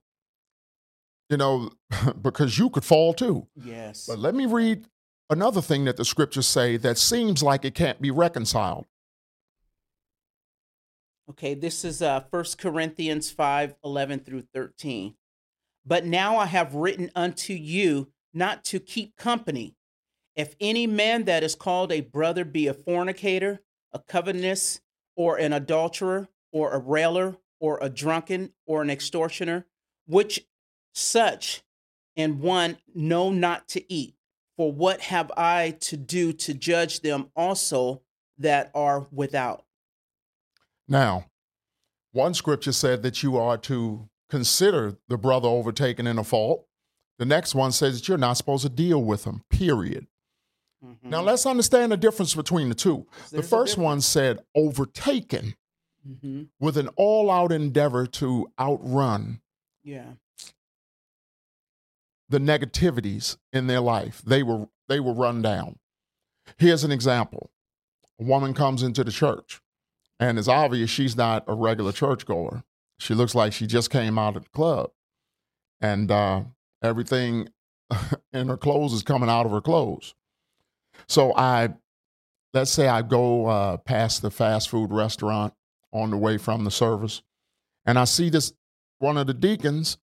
[1.29, 1.71] You know,
[2.21, 3.47] because you could fall too.
[3.55, 4.07] Yes.
[4.07, 4.85] But let me read
[5.29, 8.85] another thing that the scriptures say that seems like it can't be reconciled.
[11.29, 15.15] Okay, this is uh 1 Corinthians 5 11 through 13.
[15.85, 19.75] But now I have written unto you not to keep company.
[20.35, 23.59] If any man that is called a brother be a fornicator,
[23.91, 24.79] a covetous,
[25.19, 29.65] or an adulterer, or a railer, or a drunken, or an extortioner,
[30.07, 30.47] which
[30.93, 31.61] such
[32.15, 34.15] and one know not to eat.
[34.55, 38.01] For what have I to do to judge them also
[38.37, 39.65] that are without?
[40.87, 41.25] Now,
[42.13, 46.65] one scripture said that you are to consider the brother overtaken in a fault.
[47.17, 50.07] The next one says that you're not supposed to deal with him, period.
[51.03, 53.05] Now, let's understand the difference between the two.
[53.31, 55.55] The first one said overtaken
[56.21, 59.41] hmm with an all out endeavor to outrun
[59.83, 60.13] Yeah.
[62.29, 64.21] the negativities in their life.
[64.25, 65.77] They were they were run down.
[66.57, 67.51] Here's an example.
[68.19, 69.61] A woman comes into the church,
[70.19, 72.63] and it's obvious she's not a regular churchgoer.
[72.99, 74.91] She looks like she just came out of the club,
[75.81, 76.43] and uh,
[76.81, 77.49] everything
[78.33, 80.15] in her clothes is coming out of her clothes.
[81.07, 81.69] So I,
[82.53, 85.53] let's say I go uh, past the fast food restaurant
[85.91, 87.21] on the way from the service,
[87.85, 88.53] and I see this
[88.99, 89.97] one of the deacons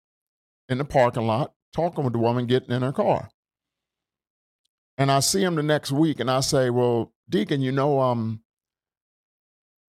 [0.68, 3.30] in the parking lot talking with the woman getting in her car.
[4.98, 8.42] And I see him the next week and I say, Well, Deacon, you know, um,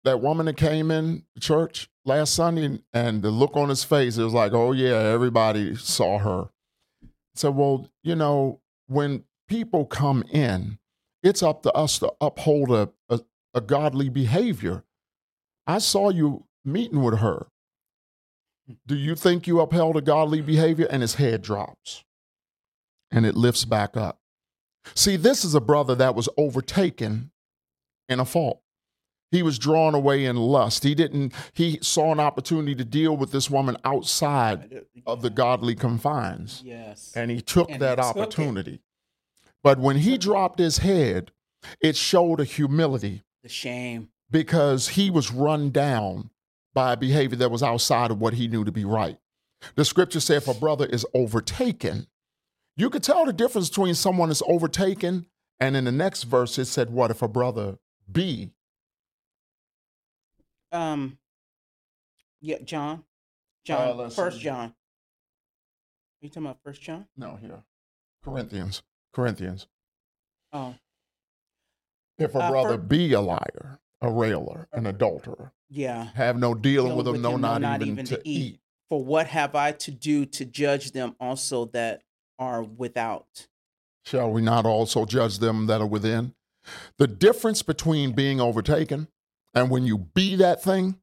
[0.04, 4.24] that woman that came in church last Sunday and the look on his face, it
[4.24, 6.50] was like, Oh yeah, everybody saw her.
[7.36, 10.79] So, well, you know, when people come in,
[11.24, 13.20] it's up to us to uphold a, a,
[13.54, 14.84] a godly behavior.
[15.68, 17.48] I saw you meeting with her.
[18.86, 20.88] Do you think you upheld a godly behavior?
[20.90, 22.04] And his head drops
[23.12, 24.20] and it lifts back up.
[24.96, 27.32] See, this is a brother that was overtaken
[28.08, 28.62] in a fault.
[29.32, 30.84] He was drawn away in lust.
[30.84, 35.76] He didn't, he saw an opportunity to deal with this woman outside of the godly
[35.76, 37.12] confines, Yes.
[37.16, 38.18] and he took And that he took
[38.68, 38.82] it.
[39.64, 41.32] But when he dropped his head,
[41.82, 44.10] it showed a humility the shame.
[44.32, 46.30] because he was run down
[46.74, 49.18] by a behavior that was outside of what he knew to be right.
[49.76, 52.08] The scripture said if a brother is overtaken,
[52.78, 55.26] you could tell the difference between someone that's overtaken
[55.60, 57.78] and in the next verse it said, What if a brother
[58.10, 58.52] be?
[60.72, 61.18] Um.
[62.42, 63.00] Yeah, John.
[63.00, 63.02] Uh,
[63.66, 63.98] John.
[63.98, 64.40] let's First.
[64.40, 64.70] John.
[64.70, 64.74] Are
[66.22, 67.08] you talking about First John?
[67.18, 67.64] No, here.
[68.24, 68.82] Corinthians.
[69.20, 69.68] Corinthians.
[70.54, 70.76] Oh,
[72.18, 76.06] If a Uh, brother for- be a liar, a railer, an adulterer, yeah.
[76.14, 78.28] have no dealing Deal with him, with no, him, not, not even, even to, to
[78.28, 78.54] eat.
[78.56, 78.60] eat.
[78.90, 82.02] For what have I to do to judge them also that
[82.40, 83.48] are without?
[84.06, 86.34] Shall we not also judge them that are within?
[86.98, 89.10] The difference between being overtaken
[89.54, 91.00] and when you be that thing,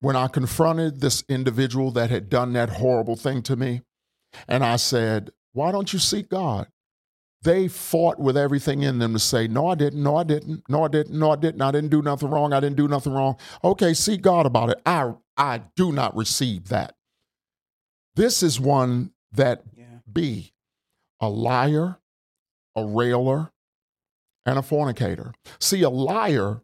[0.00, 3.82] when I confronted this individual that had done that horrible thing to me,
[4.46, 6.68] and I said, Why don't you seek God?
[7.42, 10.02] They fought with everything in them to say, No, I didn't.
[10.02, 10.62] No, I didn't.
[10.68, 11.16] No, I didn't.
[11.18, 11.62] No, I didn't.
[11.62, 12.52] I didn't do nothing wrong.
[12.52, 13.36] I didn't do nothing wrong.
[13.62, 14.80] Okay, seek God about it.
[14.84, 16.94] I, I do not receive that.
[18.16, 19.84] This is one that Yeah.
[20.12, 20.52] be
[21.20, 21.98] a liar,
[22.74, 23.52] a railer,
[24.44, 25.32] and a fornicator.
[25.60, 26.62] See, a liar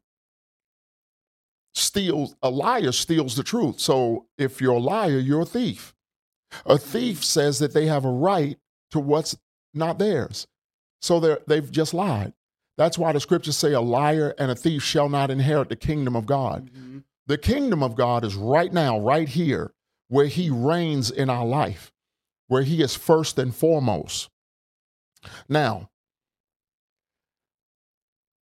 [1.75, 3.79] steals a liar steals the truth.
[3.81, 5.95] So if you're a liar, you're a thief.
[6.67, 8.59] A thief says that they have a right
[8.95, 9.37] to what's
[9.75, 10.47] not theirs.
[11.03, 12.33] So they've just lied.
[12.79, 16.15] That's why the scriptures say a liar and a thief shall not inherit the kingdom
[16.15, 16.71] of God.
[16.73, 17.03] Mhm.
[17.27, 19.75] The kingdom of God is right now, right here,
[20.07, 21.93] where He reigns in our life,
[22.47, 24.31] where He is first and foremost.
[25.49, 25.91] Now,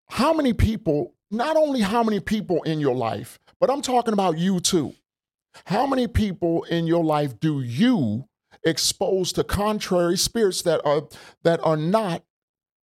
[0.10, 4.38] how many people, not only how many people in your life, but I'm talking about
[4.38, 4.94] you too.
[5.66, 8.28] How many people in your life do you
[8.66, 11.08] expose to contrary spirits that are
[11.44, 12.24] that are not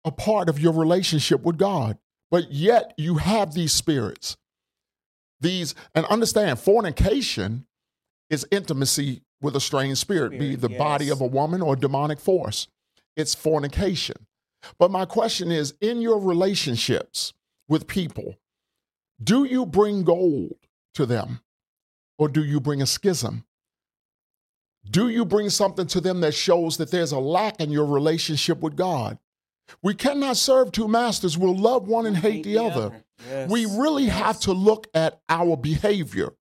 [0.05, 1.97] a part of your relationship with God?
[2.31, 4.38] But yet you have these spirits.
[5.39, 7.65] These and understand fornication
[8.29, 12.19] is intimacy with a strange spirit, be Spirit, the body of a woman or demonic
[12.19, 12.67] force.
[13.15, 14.25] It's fornication.
[14.79, 17.33] But my question is in your relationships
[17.67, 18.36] with people
[19.23, 20.55] do you bring gold
[20.95, 21.41] to them
[22.17, 23.45] or do you bring a schism
[24.89, 28.60] do you bring something to them that shows that there's a lack in your relationship
[28.62, 29.17] with god
[29.82, 33.50] we cannot serve two masters we'll love one and hate the other Yes.
[33.50, 36.34] we really have to look at our behavior.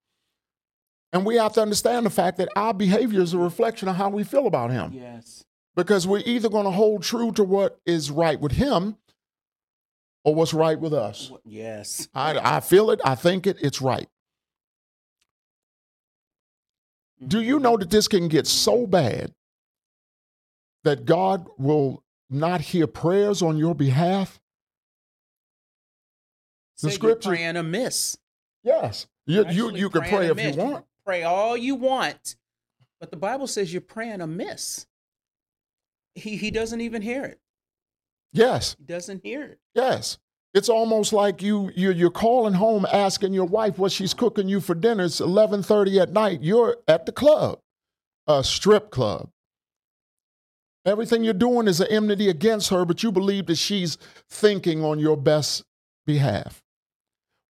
[1.13, 4.09] And we have to understand the fact that our behavior is a reflection of how
[4.09, 4.93] we feel about him.
[4.95, 5.45] Yes.
[5.77, 8.97] Because we're either going to hold true to what is right with him
[10.25, 11.31] or what's right with us.
[11.45, 12.09] Yes.
[12.15, 14.09] I, I feel it, I think it, it's right.
[17.27, 19.33] Do you know that this can get so bad
[20.85, 24.41] that God will not hear prayers on your behalf?
[26.81, 28.19] the Say scripture- You're praying amiss.
[28.65, 29.07] Yes.
[29.27, 30.57] You, you, Actually you can pray if amiss.
[30.57, 30.85] you want.
[31.07, 32.37] Pray all you want,
[33.01, 34.87] but the Bible says you're praying amiss.
[36.15, 37.41] He he doesn't even hear it.
[38.33, 38.75] Yes.
[38.79, 39.59] He doesn't hear it.
[39.75, 40.19] Yes.
[40.55, 44.61] It's almost like you you you're calling home asking your wife what she's cooking you
[44.61, 45.05] for dinner.
[45.05, 46.43] It's 11:30 at night.
[46.43, 47.59] You're at the club,
[48.27, 49.31] a strip club.
[50.85, 53.97] Everything you're doing is an enmity against her, but you believe that she's
[54.29, 55.65] thinking on your best
[56.07, 56.63] behalf.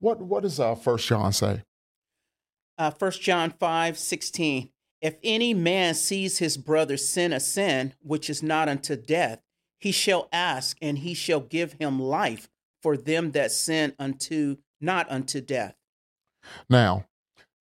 [0.00, 1.62] What what does uh, First John say?
[2.76, 4.70] Uh, 1 John 5 16.
[5.00, 9.40] If any man sees his brother sin a sin which is not unto death,
[9.78, 12.50] he shall ask, and he shall give him life
[12.82, 15.74] for them that sin unto not unto death.
[16.68, 17.06] Now,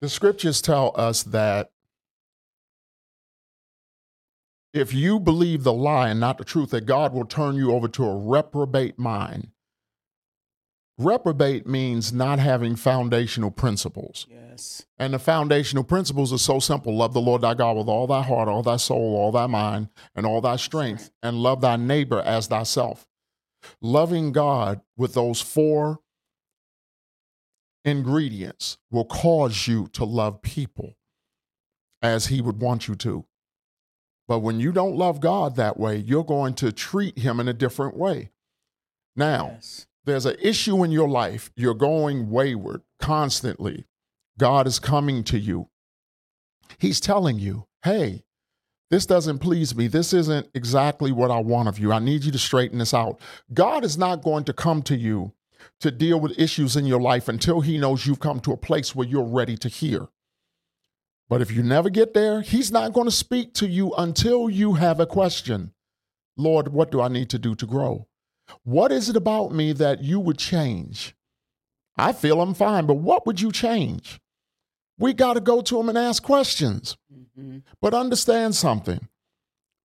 [0.01, 1.71] the scriptures tell us that
[4.73, 7.87] if you believe the lie and not the truth, that God will turn you over
[7.89, 9.49] to a reprobate mind.
[10.97, 14.27] Reprobate means not having foundational principles.
[14.29, 14.85] Yes.
[14.97, 18.21] And the foundational principles are so simple love the Lord thy God with all thy
[18.21, 22.19] heart, all thy soul, all thy mind, and all thy strength, and love thy neighbor
[22.19, 23.07] as thyself.
[23.81, 25.99] Loving God with those four
[27.85, 30.95] ingredients will cause you to love people
[32.01, 33.25] as he would want you to.
[34.27, 37.53] But when you don't love God that way, you're going to treat him in a
[37.53, 38.31] different way.
[39.15, 39.87] Now, Yes.
[40.05, 43.85] there's an issue in your life, you're going wayward constantly.
[44.37, 45.69] God is coming to you.
[46.77, 48.23] He's telling you, hey,
[48.89, 49.87] this doesn't please me.
[49.87, 51.91] This isn't exactly what I want of you.
[51.91, 53.19] I need you to straighten this out.
[53.53, 55.33] God is not going to come to you
[55.79, 58.95] to deal with issues in your life until He knows you've come to a place
[58.95, 60.07] where you're ready to hear.
[61.29, 64.73] But if you never get there, He's not going to speak to you until you
[64.73, 65.73] have a question
[66.35, 68.07] Lord, what do I need to do to grow?
[68.63, 71.15] What is it about me that you would change?
[71.97, 74.19] I feel I'm fine, but what would you change?
[74.99, 76.97] We got to go to them and ask questions.
[77.35, 79.07] hmm But understand something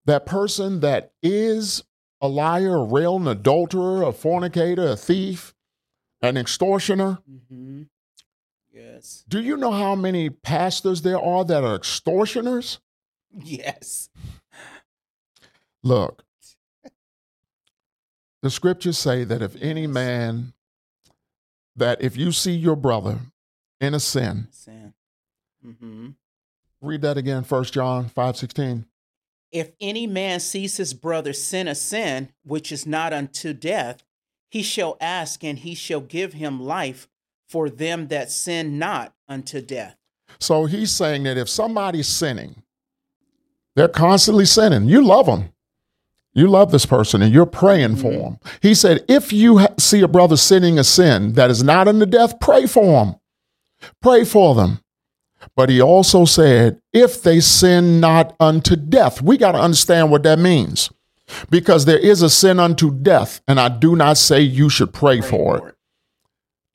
[0.07, 1.83] that person that is
[2.21, 5.55] a liar, a rail, an adulterer, a fornicator, a thief,
[6.21, 7.83] an extortioner, hmm
[8.73, 9.25] Yes.
[9.29, 12.81] do you know how many pastors there are that are extortioners?
[13.33, 14.09] Yes.
[15.85, 16.25] Look,
[18.43, 20.53] The scriptures say that if any man,
[21.77, 23.21] that if you see your brother
[23.81, 24.84] in a sin, Sin.
[25.65, 26.11] Hmm
[26.85, 28.87] read that again, 1 John 5 16.
[29.53, 34.03] If any man sees his brother sin a sin which is not unto death,
[34.51, 37.09] he shall ask, and he shall give him life
[37.49, 39.97] for them that sin not unto death.
[40.41, 42.63] So he's saying that if somebody's sinning,
[43.77, 44.89] they're constantly sinning.
[44.89, 45.51] You love them.
[46.33, 48.39] You love this person and you're praying for them.
[48.61, 52.07] He said, if you ha- see a brother sinning a sin that is not unto
[52.07, 53.15] death, pray for him.
[54.03, 54.81] Pray for them.
[55.57, 60.23] But he also said, if they sin not unto death, we got to understand what
[60.25, 60.91] that means.
[61.51, 65.21] Because there is a sin unto death, and I do not say you should pray,
[65.21, 65.75] Pray for it.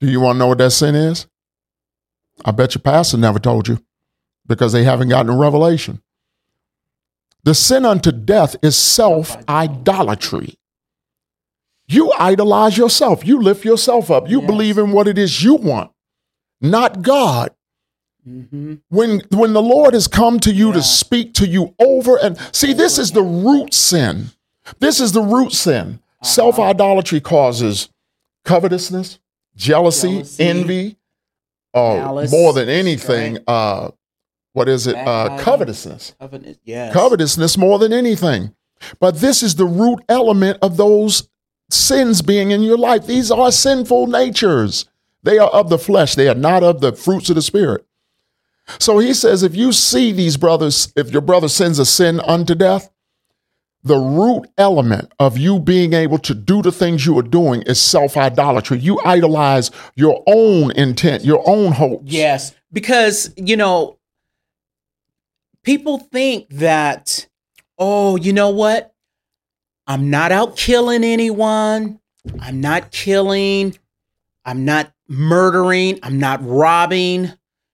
[0.01, 1.27] Do you want to know what that sin is?
[2.45, 3.79] I bet your pastor never told you
[4.47, 6.01] because they haven't gotten a revelation.
[7.43, 10.57] The sin unto death is self idolatry.
[11.87, 13.25] You idolize yourself.
[13.25, 14.29] You lift yourself up.
[14.29, 14.47] You Yes.
[14.47, 15.91] believe in what it is you want,
[16.61, 17.51] not God.
[18.23, 20.73] Hmm When when the Lord has come to you Yeah.
[20.75, 24.31] to speak to you over and see, this is the root sin.
[24.79, 25.99] This is the root sin.
[26.21, 26.25] Uh-huh.
[26.27, 27.89] Self idolatry causes
[28.45, 29.19] covetousness,
[29.55, 30.97] jealousy, Jealousy, envy,
[31.73, 33.39] uh, malice, more than anything.
[33.47, 33.91] Uh,
[34.53, 34.95] what is it?
[34.95, 36.15] Uh, covetousness.
[36.19, 36.93] Covenant, yes.
[36.93, 38.53] Covetousness more than anything.
[38.99, 41.29] But this is the root element of those
[41.69, 43.05] sins being in your life.
[43.05, 44.85] These are sinful natures.
[45.21, 47.85] They are of the flesh, they are not of the fruits of the spirit.
[48.79, 52.53] So he says, if you see these brothers, if your brother sins a sin unto
[52.55, 52.89] death,
[53.83, 57.79] the root element of you being able to do the things you are doing is
[57.79, 58.77] self idolatry.
[58.77, 62.03] You idolize your own intent, your own hopes.
[62.05, 63.97] Yes, because you know,
[65.63, 67.27] people think that,
[67.77, 68.93] oh, you know what?
[69.87, 71.99] I'm not out killing anyone.
[72.39, 73.77] I'm not killing.
[74.43, 75.99] I'm not murdering.
[76.03, 77.31] I'm not robbing.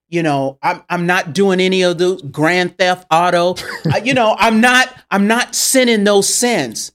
[0.07, 3.55] You know, I'm I'm not doing any of those grand theft auto.
[3.93, 6.91] Uh, you know, I'm not I'm not sinning those sins.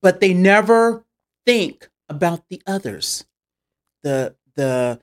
[0.00, 1.04] But they never
[1.46, 3.24] think about the others.
[4.02, 5.00] The the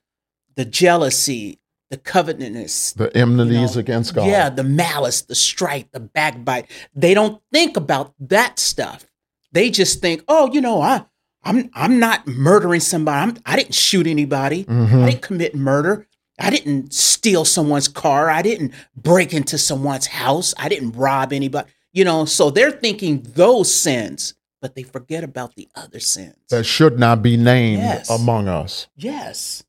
[0.56, 4.28] the jealousy, the covetousness, The enmities You know, against God.
[4.28, 6.70] yeah, the malice, the strife, the backbite.
[6.96, 9.06] They don't think about that stuff.
[9.52, 11.06] They just think, oh, you know, I,
[11.44, 13.32] I'm, I'm not murdering somebody.
[13.32, 14.64] I'm, I didn't shoot anybody.
[14.64, 15.04] Mhm.
[15.04, 16.08] I didn't commit murder.
[16.40, 18.30] I didn't steal someone's car.
[18.30, 20.54] I didn't break into someone's house.
[20.58, 21.70] I didn't rob anybody.
[21.94, 26.36] You know, so they're thinking those sins, but they forget about the other sins.
[26.50, 28.10] that should not be named Yes.
[28.10, 28.88] among us.
[28.98, 29.64] yes,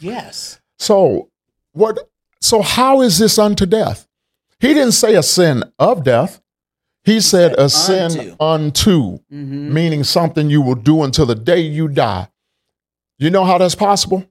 [0.00, 0.60] yes.
[0.78, 1.28] So
[1.72, 1.98] what
[2.40, 4.06] so how is this unto death?
[4.60, 6.40] He didn't say a sin of death.
[7.04, 11.88] He said a sin unto, hmm meaning something you will do until the day you
[11.88, 12.28] die.
[13.18, 14.24] You know how that's possible?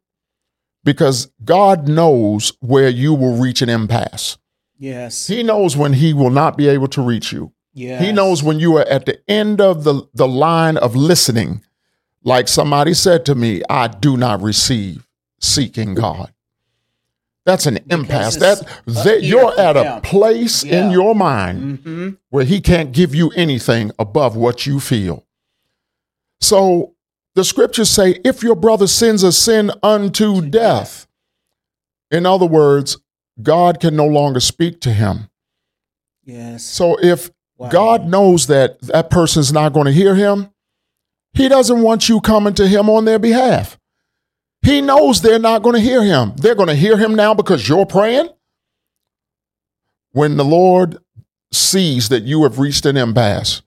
[0.88, 4.38] Because God knows where you will reach an impasse.
[4.80, 5.28] Yes.
[5.28, 7.52] He knows when he will not be able to reach you.
[7.74, 8.02] yes.
[8.02, 11.62] He knows when you are at the end of the, the line of listening.
[12.24, 15.06] Like somebody said to me, I do not receive
[15.42, 16.32] seeking God.
[17.44, 18.38] That's an impasse.
[18.38, 23.30] That, that you're at a place in your mind hmm where he can't give you
[23.32, 25.26] anything above what you feel.
[26.40, 26.94] So
[27.38, 31.08] the scriptures say, if your brother sins a sin unto death,
[32.12, 32.98] in other words,
[33.42, 35.30] God can no longer speak to him.
[36.26, 36.66] Yes.
[36.66, 37.70] So if Wow.
[37.70, 40.50] God knows that that person's not going to hear him.
[41.34, 43.80] He doesn't want you coming to him on their behalf.
[44.62, 46.34] He knows they're not going to hear him.
[46.36, 48.30] They're going to hear him now because you're praying.
[50.12, 50.98] When the Lord
[51.52, 53.62] sees that you have reached an impasse,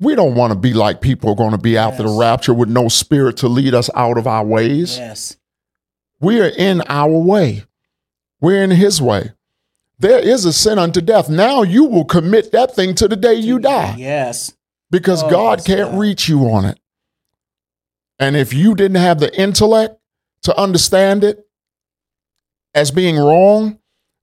[0.00, 2.68] we don't want to be like people are going to be after the rapture with
[2.68, 4.96] no spirit to lead us out of our ways.
[4.96, 5.36] Yes.
[6.20, 7.64] We are in our way.
[8.40, 9.32] We're in his way.
[9.98, 11.28] There is a sin unto death.
[11.28, 14.54] Now you will commit that thing to the day you die Yes.
[14.90, 15.98] because Oh, God yes, can't God.
[16.00, 16.78] reach you on it.
[18.18, 19.98] And if you didn't have the intellect
[20.42, 21.46] to understand it
[22.74, 23.78] as being wrong,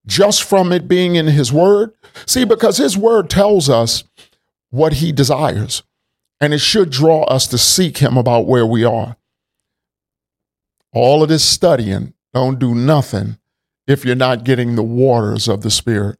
[0.07, 1.93] just from it being in his word,
[2.25, 4.03] see, because his word tells us
[4.69, 5.83] what he desires,
[6.39, 9.17] and it should draw us to seek him about where we are.
[10.93, 13.37] All of this studying don't do nothing
[13.87, 16.19] if you're not getting the waters of the Spirit.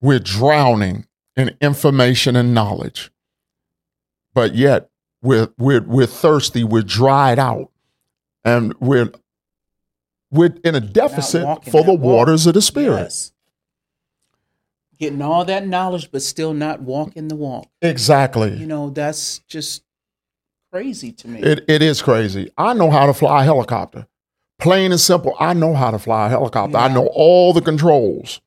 [0.00, 3.10] We're drowning in information and knowledge,
[4.34, 4.90] but yet
[5.22, 7.70] we're, we're, we're thirsty, we're dried out,
[8.44, 9.10] and we're,
[10.30, 13.02] we're in a deficit for the waters of the Spirit.
[13.02, 13.32] Yes.
[14.98, 17.66] Getting all that knowledge, but still not walking the walk.
[17.82, 18.56] Exactly.
[18.56, 19.82] You know, that's just
[20.72, 21.40] crazy to me.
[21.40, 22.50] It, it is crazy.
[22.56, 24.06] I know how to fly a helicopter.
[24.60, 26.76] Plain and simple, I know how to fly a helicopter.
[26.76, 28.40] I know all the controls.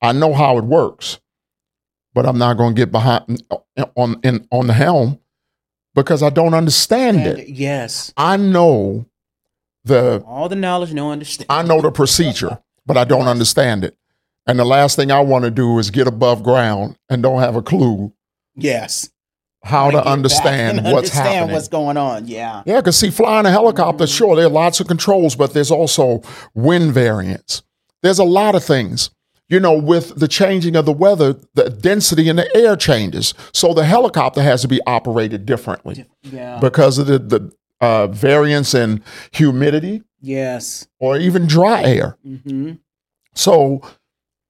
[0.00, 1.18] I know how it works.
[2.14, 5.20] But I'm not going to get behind uh, on in on the helm
[5.94, 7.48] because I don't understand And- it.
[7.48, 8.12] yes.
[8.16, 9.06] I know
[9.84, 11.46] the All the knowledge, no understanding.
[11.50, 13.96] I know the procedure, but I don't understand it.
[14.48, 17.54] And the last thing I want to do is get above ground and don't have
[17.54, 18.12] a clue
[18.56, 19.10] Yes.
[19.62, 21.54] how to understand what's understand happening.
[21.54, 22.26] what's going on.
[22.26, 22.62] Yeah.
[22.66, 24.10] Yeah, because see, flying a helicopter, Mm-hmm.
[24.12, 26.22] sure, there are lots of controls, but there's also
[26.54, 27.62] wind variance.
[28.02, 29.10] There's a lot of things.
[29.50, 33.32] You know, with the changing of the weather, the density in the air changes.
[33.54, 36.58] So the helicopter has to be operated differently Yeah.
[36.60, 40.86] because of the, the uh, variance in humidity yes.
[40.98, 42.18] or even dry air.
[42.22, 42.72] hmm
[43.34, 43.80] So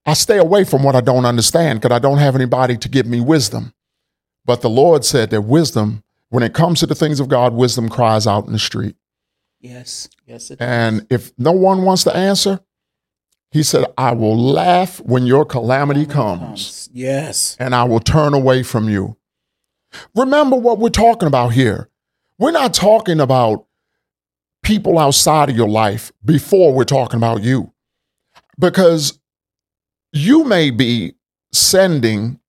[0.09, 3.05] I stay away from what I don't understand because I don't have anybody to give
[3.05, 3.75] me wisdom.
[4.47, 7.91] But the Lord said that wisdom, when it comes to the things of God, wisdom
[7.91, 8.97] cries out in the street.
[9.61, 10.09] Yes.
[10.27, 10.51] Yes.
[10.51, 12.61] It And if no one wants to answer,
[13.51, 17.55] he said, I will laugh when your calamity comes Yes.
[17.61, 19.19] and I will turn away from you.
[20.15, 21.91] Remember what we're talking about here.
[22.39, 23.67] We're not talking about
[24.63, 27.75] people outside of your life before we're talking about you.
[28.59, 29.18] Because
[30.13, 31.15] you may be
[31.53, 32.41] sending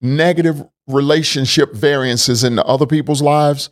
[0.00, 3.70] negative relationship variances into other people's lives,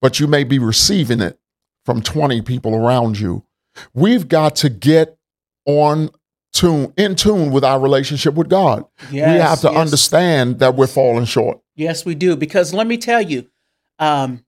[0.00, 1.38] but you may be receiving it
[1.84, 3.44] from 20 people around you.
[3.92, 5.16] We've got to get
[5.66, 6.10] on
[6.52, 8.84] tune, in tune with our relationship with God.
[9.10, 9.32] Yes.
[9.32, 9.76] we have to yes.
[9.76, 11.60] understand that we're falling short.
[11.74, 12.36] Yes, we do.
[12.36, 13.48] Because let me tell you,
[13.98, 14.44] um,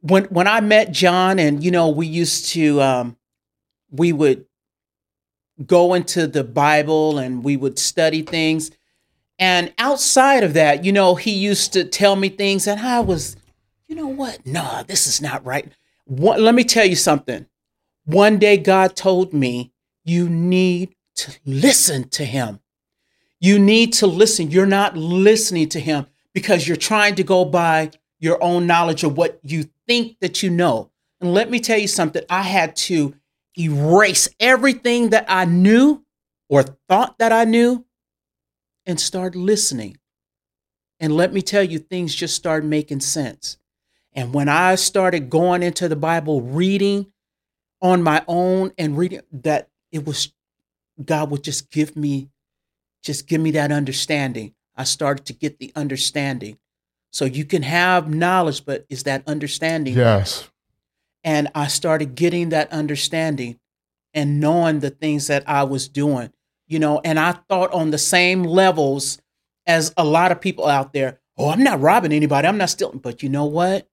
[0.00, 3.16] when when I met John, and you know, we used to, um,
[3.90, 4.46] we would
[5.66, 8.70] go into the Bible and we would study things.
[9.38, 13.36] And outside of that, you know, he used to tell me things, and I was,
[13.88, 14.46] you know what?
[14.46, 15.70] Nah, this is not right.
[16.04, 17.46] One, let me tell you something.
[18.04, 19.72] One day, God told me,
[20.04, 22.60] you need to listen to him.
[23.40, 24.50] You need to listen.
[24.50, 29.16] You're not listening to him because you're trying to go by your own knowledge of
[29.16, 30.90] what you think that you know.
[31.20, 32.22] And let me tell you something.
[32.30, 33.14] I had to
[33.58, 36.04] erase everything that I knew
[36.48, 37.84] or thought that I knew
[38.86, 39.96] and start listening.
[41.00, 43.58] And let me tell you, things just started making sense.
[44.14, 47.12] And when I started going into the Bible, reading
[47.80, 50.32] on my own and reading that, it was
[51.02, 52.28] God would just give me
[53.02, 54.54] just give me that understanding.
[54.76, 56.58] I started to get the understanding.
[57.10, 59.94] So you can have knowledge, but is that understanding?
[59.94, 60.48] Yes.
[61.24, 63.58] And I started getting that understanding
[64.14, 66.32] and knowing the things that I was doing,
[66.66, 69.20] you know, and I thought on the same levels
[69.66, 71.20] as a lot of people out there.
[71.38, 72.46] Oh, I'm not robbing anybody.
[72.46, 72.98] I'm not stealing.
[72.98, 73.88] But you know what?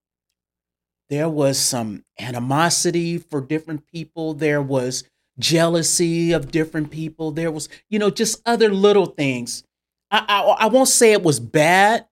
[1.09, 4.33] There was some animosity for different people.
[4.33, 5.03] There was
[5.39, 7.31] jealousy of different people.
[7.31, 9.63] There was, you know, just other little things.
[10.11, 12.07] I, I, I won't say it was bad,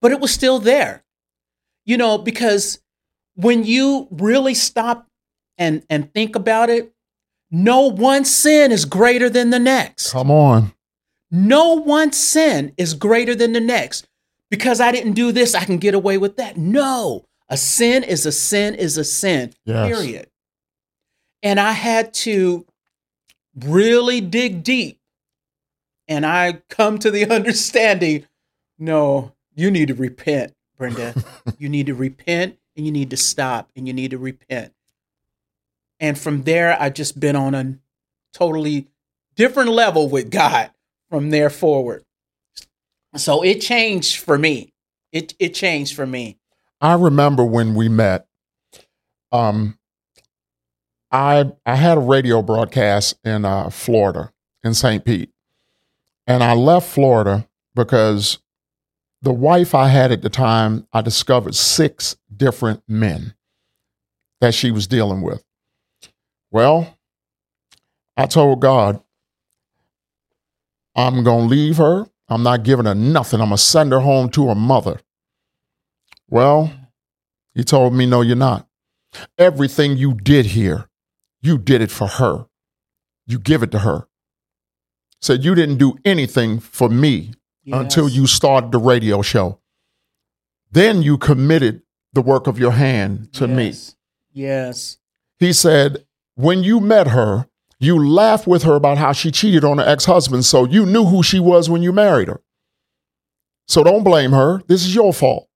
[0.00, 1.04] but it was still there,
[1.84, 2.81] you know, because
[3.34, 5.06] when you really stop
[5.58, 6.92] and, and think about it,
[7.50, 10.12] no one sin is greater than the next.
[10.12, 10.72] Come on.
[11.30, 14.06] No one sin is greater than the next.
[14.50, 16.56] Because I didn't do this, I can get away with that.
[16.58, 19.88] No, a sin is a sin is a sin, Yes.
[19.88, 20.28] period.
[21.42, 22.66] And I had to
[23.58, 24.98] really dig deep.
[26.06, 28.26] And I come to the understanding
[28.78, 31.14] no, you need to repent, Brenda.
[31.58, 34.72] you need to repent and you need to stop and you need to repent.
[36.00, 37.78] And from there, I just been on a
[38.32, 38.88] totally
[39.36, 40.70] different level with God
[41.08, 42.04] from there forward.
[43.16, 44.72] So it changed for me.
[45.12, 46.38] It it changed for me.
[46.80, 48.26] I remember when we met.
[49.30, 49.78] Um,
[51.10, 54.32] I I had a radio broadcast in uh, Florida,
[54.64, 55.04] in St.
[55.04, 55.30] Pete,
[56.26, 58.38] and I left Florida because
[59.20, 63.34] the wife I had at the time, I discovered six different men
[64.40, 65.44] that she was dealing with.
[66.50, 66.98] Well,
[68.16, 69.02] I told God,
[70.94, 72.06] I'm gonna leave her.
[72.28, 73.40] I'm not giving her nothing.
[73.40, 75.00] I'm gonna send her home to her mother.
[76.28, 76.72] Well,
[77.54, 78.66] he told me, No, you're not.
[79.38, 80.88] Everything you did here,
[81.40, 82.46] you did it for her.
[83.26, 84.08] You give it to her.
[85.20, 87.32] Said you didn't do anything for me
[87.66, 89.60] until you started the radio show.
[90.72, 91.81] Then you committed
[92.12, 93.66] the work of your hand to me.
[93.66, 93.96] Yes.
[94.32, 94.98] Yes.
[95.38, 97.46] He said, when you met her,
[97.78, 101.04] you laughed with her about how she cheated on her ex husband, so you knew
[101.04, 102.40] who she was when you married her.
[103.66, 104.62] So don't blame her.
[104.66, 105.48] This is your fault.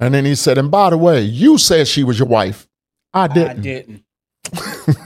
[0.00, 2.68] And then he said, and by the way, you said she was your wife.
[3.12, 3.58] I didn't.
[3.58, 4.04] I didn't.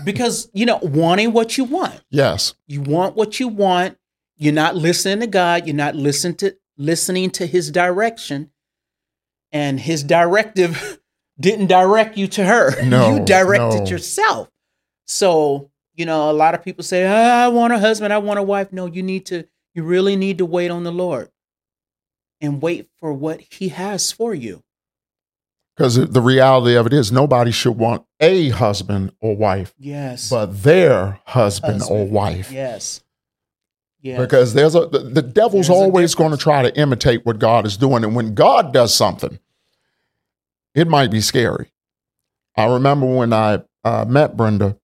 [0.04, 2.00] because, you know, wanting what you want.
[2.10, 2.54] Yes.
[2.66, 3.96] You want what you want.
[4.36, 5.66] You're not listening to God.
[5.66, 8.50] You're not listening to listening to his direction.
[9.52, 10.98] And his directive
[11.40, 12.82] didn't direct you to her.
[12.84, 13.86] No, you directed no.
[13.86, 14.48] yourself.
[15.06, 18.38] So, you know, a lot of people say, "Ah, I want a husband, I want
[18.38, 18.72] a wife.
[18.72, 19.44] No, you need to,
[19.74, 21.30] you really need to wait on the Lord
[22.40, 24.62] and wait for what he has for you.
[25.76, 30.28] Because the reality of it is, nobody should want a husband or wife, Yes.
[30.28, 32.52] but their husband, or wife.
[32.52, 33.02] yes.
[34.02, 34.18] Yes.
[34.20, 37.64] Because there's a the, the devil's There's always going to try to imitate what God
[37.64, 39.38] is doing, and when God does something,
[40.74, 41.72] it might be scary.
[42.56, 44.76] I remember when I uh, met Brenda,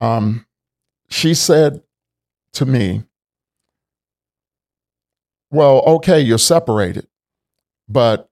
[0.00, 0.46] um,
[1.08, 1.82] she said
[2.54, 3.04] to me,
[5.50, 7.06] "Well, okay, you're separated,
[7.88, 8.28] but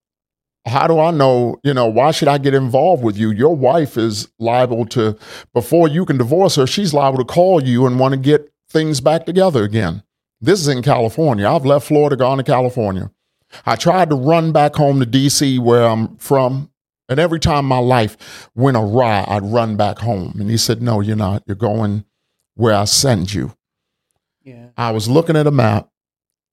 [0.67, 1.59] how do I know?
[1.65, 3.31] You know, why should I get involved with you?
[3.31, 5.19] Your wife is liable to,
[5.53, 9.01] before you can divorce her, she's liable to call you and want to get things
[9.01, 10.03] back together again.
[10.41, 11.49] This is in California.
[11.49, 13.11] I've left Florida, gone to California.
[13.67, 16.71] I tried to run back home to DC, where I'm from,
[17.09, 20.37] and every time my life went awry, I'd run back home.
[20.41, 21.43] And he said, No, you're not.
[21.47, 22.05] You're going
[22.55, 23.55] where I send you.
[24.43, 24.69] yeah.
[24.77, 25.89] I was looking at a map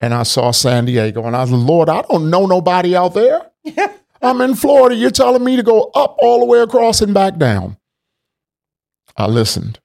[0.01, 3.51] and I saw San Diego, and I was, Lord, I don't know nobody out there.
[4.21, 4.95] I'm in Florida.
[4.95, 7.77] You're telling me to go up all the way across and back down.
[9.17, 9.79] I listened.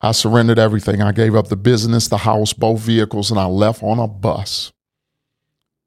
[0.00, 1.02] I surrendered everything.
[1.02, 4.72] I gave up the business, the house, both vehicles, and I left on a bus.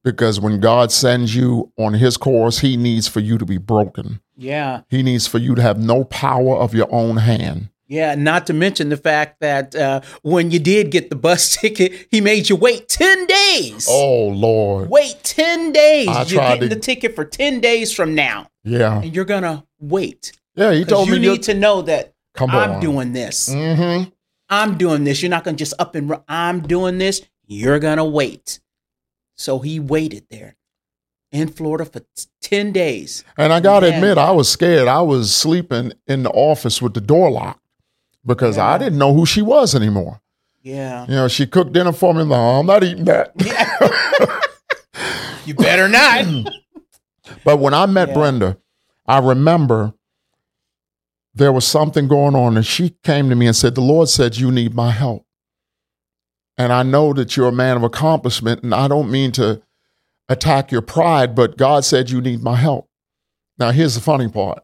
[0.03, 4.19] Because when God sends you on his course, he needs for you to be broken.
[4.35, 4.81] Yeah.
[4.89, 7.69] He needs for you to have no power of your own hand.
[7.87, 12.07] Yeah, not to mention the fact that uh, when you did get the bus ticket,
[12.09, 13.87] he made you wait 10 days.
[13.89, 14.89] Oh, Lord.
[14.89, 16.07] Wait 10 days.
[16.07, 18.47] I You're tried getting to- the ticket for 10 days from now.
[18.63, 19.01] Yeah.
[19.01, 20.31] And you're going to wait.
[20.55, 22.79] Yeah, he told you me You need to know that Come I'm on.
[22.81, 23.49] doing this.
[23.49, 24.09] Mm-hmm.
[24.49, 25.21] I'm doing this.
[25.21, 26.23] You're not going to just up and run.
[26.27, 27.21] I'm doing this.
[27.45, 28.59] You're going to wait.
[29.35, 30.55] So he waited there
[31.31, 33.23] in Florida for t- 10 days.
[33.37, 33.95] And I got to Yeah.
[33.95, 34.87] admit, I was scared.
[34.87, 37.61] I was sleeping in the office with the door locked
[38.25, 40.21] because I didn't know who she was anymore.
[40.61, 41.05] Yeah.
[41.07, 42.21] You know, she cooked dinner for me.
[42.21, 43.33] I'm like, "Oh, I'm not eating that.
[45.45, 46.25] You better not.
[47.45, 48.13] But when I met Yeah.
[48.13, 48.57] Brenda,
[49.05, 49.93] I remember
[51.33, 54.37] there was something going on, and she came to me and said, The Lord said,
[54.37, 55.22] You need my help.
[56.57, 59.61] And I know that you're a man of accomplishment, and I don't mean to
[60.29, 62.89] attack your pride, but God said, You need my help.
[63.57, 64.63] Now, here's the funny part.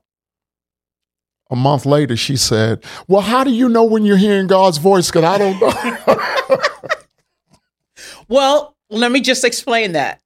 [1.51, 5.07] A month later, she said, Well, how do you know when you're hearing God's voice?
[5.07, 6.61] Because I don't know.
[8.29, 10.21] Well, let me just explain that.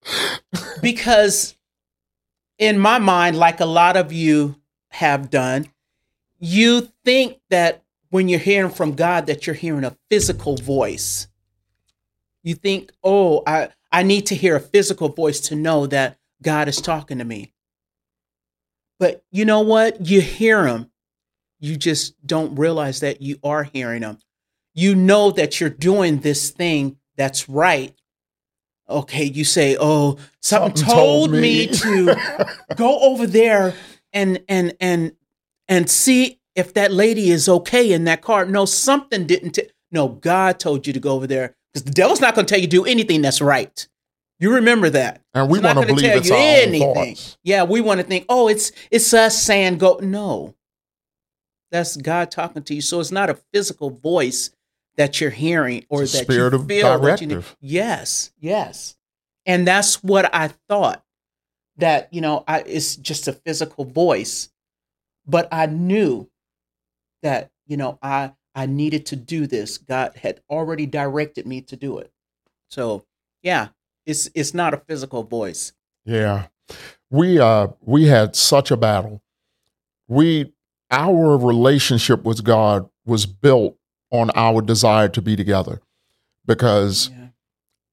[0.81, 1.55] Because
[2.59, 4.57] in my mind, like a lot of you
[4.89, 5.67] have done,
[6.37, 11.27] you think that when you're hearing from God that you're hearing a physical voice.
[12.43, 16.67] You think, "Oh, I I need to hear a physical voice to know that God
[16.67, 17.53] is talking to me."
[18.99, 20.05] But you know what?
[20.05, 20.91] You hear him.
[21.59, 24.19] You just don't realize that you are hearing him.
[24.73, 27.93] You know that you're doing this thing that's right.
[28.89, 31.67] Okay, you say, "Oh, something, Something told, told me.
[31.67, 33.73] me." to go over there
[34.11, 35.13] and and and
[35.69, 39.51] and see if that lady is okay in that car." No, something didn't.
[39.51, 42.53] T- no, God told you to go over there because the devil's not going to
[42.53, 43.87] tell you to do anything that's right.
[44.39, 45.21] You remember that.
[45.33, 46.93] And we want to believe tell it's you our own anything.
[46.93, 47.37] thoughts.
[47.43, 49.99] Yeah, we want to think, oh, it's it's us saying go.
[50.01, 50.55] No,
[51.71, 52.81] that's God talking to you.
[52.81, 54.51] So it's not a physical voice
[54.97, 57.55] that you're hearing or that spirit you of feel that you directive.
[57.61, 58.95] Yes, yes,
[59.45, 61.03] and that's what I thought.
[61.77, 64.49] That you know, I, it's just a physical voice,
[65.25, 66.29] but I knew
[67.23, 69.77] that you know I I needed to do this.
[69.77, 72.11] God had already directed me to do it.
[72.69, 73.03] So
[73.41, 73.69] yeah,
[74.05, 75.73] it's it's not a physical voice.
[76.05, 76.47] Yeah.
[77.09, 79.21] We uh we had such a battle.
[80.07, 80.53] We
[80.91, 83.77] our relationship with God was built
[84.11, 85.81] on our desire to be together.
[86.45, 87.27] Because Yeah.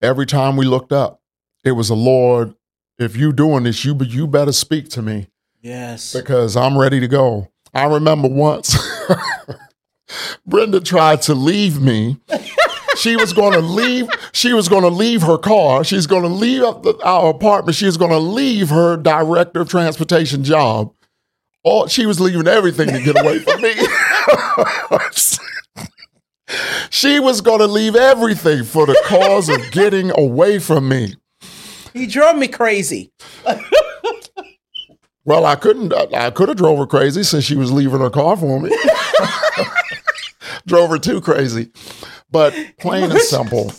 [0.02, 1.20] every time we looked up,
[1.64, 2.54] it was the Lord,
[2.98, 5.28] if you doing this, you you better speak to me
[5.62, 6.12] Yes.
[6.12, 7.48] because I'm ready to go.
[7.72, 8.76] I remember once
[10.46, 12.18] Brenda tried to leave me.
[12.96, 14.08] She was going to leave.
[14.32, 15.84] She was going to leave her car.
[15.84, 17.76] She's going to leave the, our apartment.
[17.76, 20.92] She was going to leave her director of transportation job.
[21.62, 23.74] All she was leaving everything to get away from me.
[26.90, 31.16] she was going to leave everything for the cause of getting away from me.
[31.92, 33.12] He drove me crazy.
[35.24, 35.92] Well, I couldn't.
[35.92, 38.70] I could have drove her crazy since she was leaving her car for me.
[40.66, 41.70] drove her too crazy,
[42.30, 43.72] but plain and simple,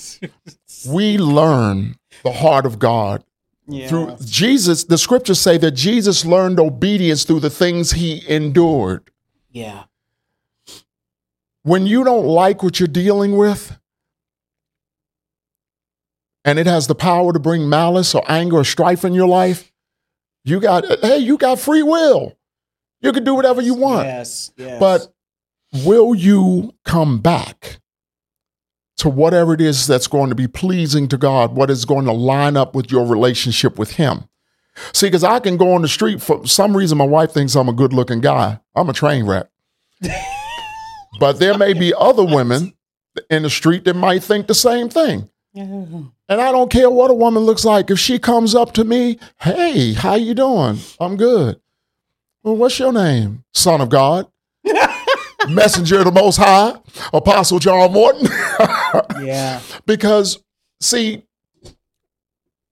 [0.87, 3.23] we learn the heart of God
[3.67, 3.87] Yeah.
[3.87, 4.83] through Jesus.
[4.85, 9.09] The scriptures say that Jesus learned obedience through the things he endured.
[9.49, 9.83] yeah.
[11.63, 13.77] When you don't like what you're dealing with,
[16.43, 19.70] and it has the power to bring malice or anger or strife in your life,
[20.43, 22.37] you got hey, you got free will.
[23.01, 24.07] You can do whatever you want.
[24.07, 24.51] Yes.
[24.57, 24.79] Yes.
[24.79, 25.07] But
[25.85, 27.79] will you come back
[28.97, 32.11] to whatever it is that's going to be pleasing to God, what is going to
[32.11, 34.25] line up with your relationship with Him?
[34.93, 37.67] See, because I can go on the street for some reason, my wife thinks I'm
[37.69, 38.59] a good looking guy.
[38.75, 39.47] I'm a train wreck.
[41.19, 42.73] but there may be other women
[43.29, 45.29] in the street that might think the same thing.
[45.53, 47.89] And I don't care what a woman looks like.
[47.89, 50.79] If she comes up to me, hey, how you doing?
[50.99, 51.59] I'm good.
[52.43, 53.43] Well, what's your name?
[53.53, 54.27] Son of God.
[55.49, 56.73] Messenger of the Most High,
[57.13, 58.27] Apostle John Morton.
[59.25, 59.59] yeah.
[59.85, 60.41] because,
[60.79, 61.23] see,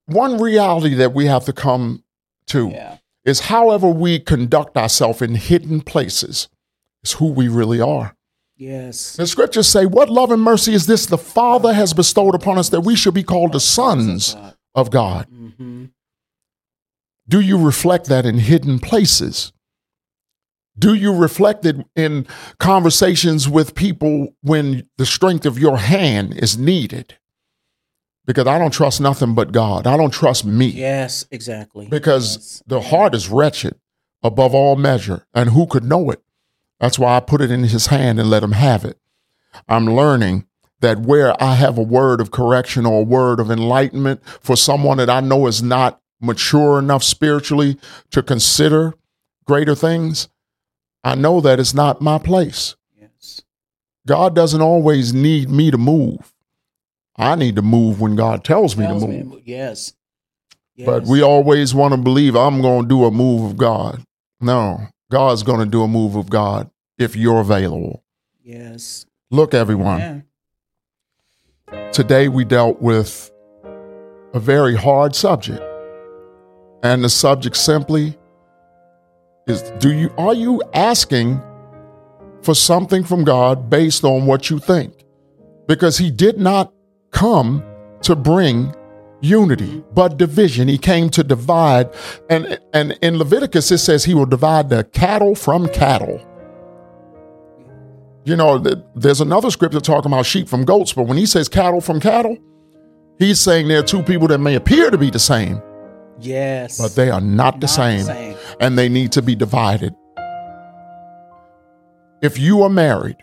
[0.05, 2.03] one reality that we have to come
[2.47, 2.97] to Yeah.
[3.25, 6.47] is however we conduct ourselves in hidden places
[7.03, 8.15] is who we really are.
[8.59, 9.15] Yes.
[9.15, 12.69] The scriptures say, What love and mercy is this the Father has bestowed upon us
[12.69, 14.35] that we should be called the sons
[14.75, 15.27] of God?
[15.31, 15.85] Mm-hmm.
[17.27, 19.53] Do you reflect that in hidden places?
[20.77, 22.27] Do you reflect it in
[22.59, 27.17] conversations with people when the strength of your hand is needed?
[28.25, 29.87] Because I don't trust nothing but God.
[29.87, 30.67] I don't trust me.
[30.67, 31.25] Yes.
[31.31, 31.87] Exactly.
[31.87, 32.63] Because Yes.
[32.67, 33.75] the heart is wretched
[34.21, 36.21] above all measure, and who could know it?
[36.79, 38.97] That's why I put it in his hand and let him have it.
[39.67, 40.45] I'm learning
[40.81, 44.97] that where I have a word of correction or a word of enlightenment for someone
[44.97, 47.77] that I know is not mature enough spiritually
[48.11, 48.93] to consider
[49.45, 50.29] greater things,
[51.03, 52.75] I know that it's not my place.
[52.99, 53.41] Yes.
[54.07, 56.33] God doesn't always need me to move.
[57.17, 59.25] I need to move when God tells me to Tells move.
[59.27, 59.93] me to- Yes.
[60.77, 64.01] But we always want to believe I'm going to do a move of God.
[64.39, 68.03] No, God's going to do a move of God if you're available.
[68.43, 69.05] Yes.
[69.31, 70.23] Look, everyone,
[71.71, 71.91] Yeah.
[71.91, 73.31] today we dealt with
[74.33, 75.61] a very hard subject.
[76.83, 78.17] And the subject simply
[79.47, 81.41] is do you are you asking
[82.41, 85.05] for something from God based on what you think?
[85.67, 86.71] Because he did not
[87.11, 87.63] come
[88.03, 88.73] to bring
[89.21, 90.67] unity, but division.
[90.67, 91.89] He came to divide.
[92.29, 96.25] And and in Leviticus it says he will divide the cattle from cattle.
[98.25, 98.59] You know,
[98.95, 102.37] there's another scripture talking about sheep from goats, but when he says cattle from cattle,
[103.17, 105.61] he's saying there are two people that may appear to be the same,
[106.19, 106.77] Yes.
[106.79, 108.37] but they are not the Not same, same.
[108.59, 109.95] and they need to be divided.
[112.21, 113.17] If you are married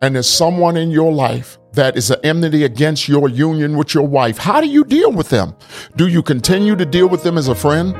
[0.00, 4.06] and there's someone in your life that is an enmity against your union with your
[4.06, 5.54] wife, how do you deal with them?
[5.94, 7.96] Do you continue to deal with them as a friend?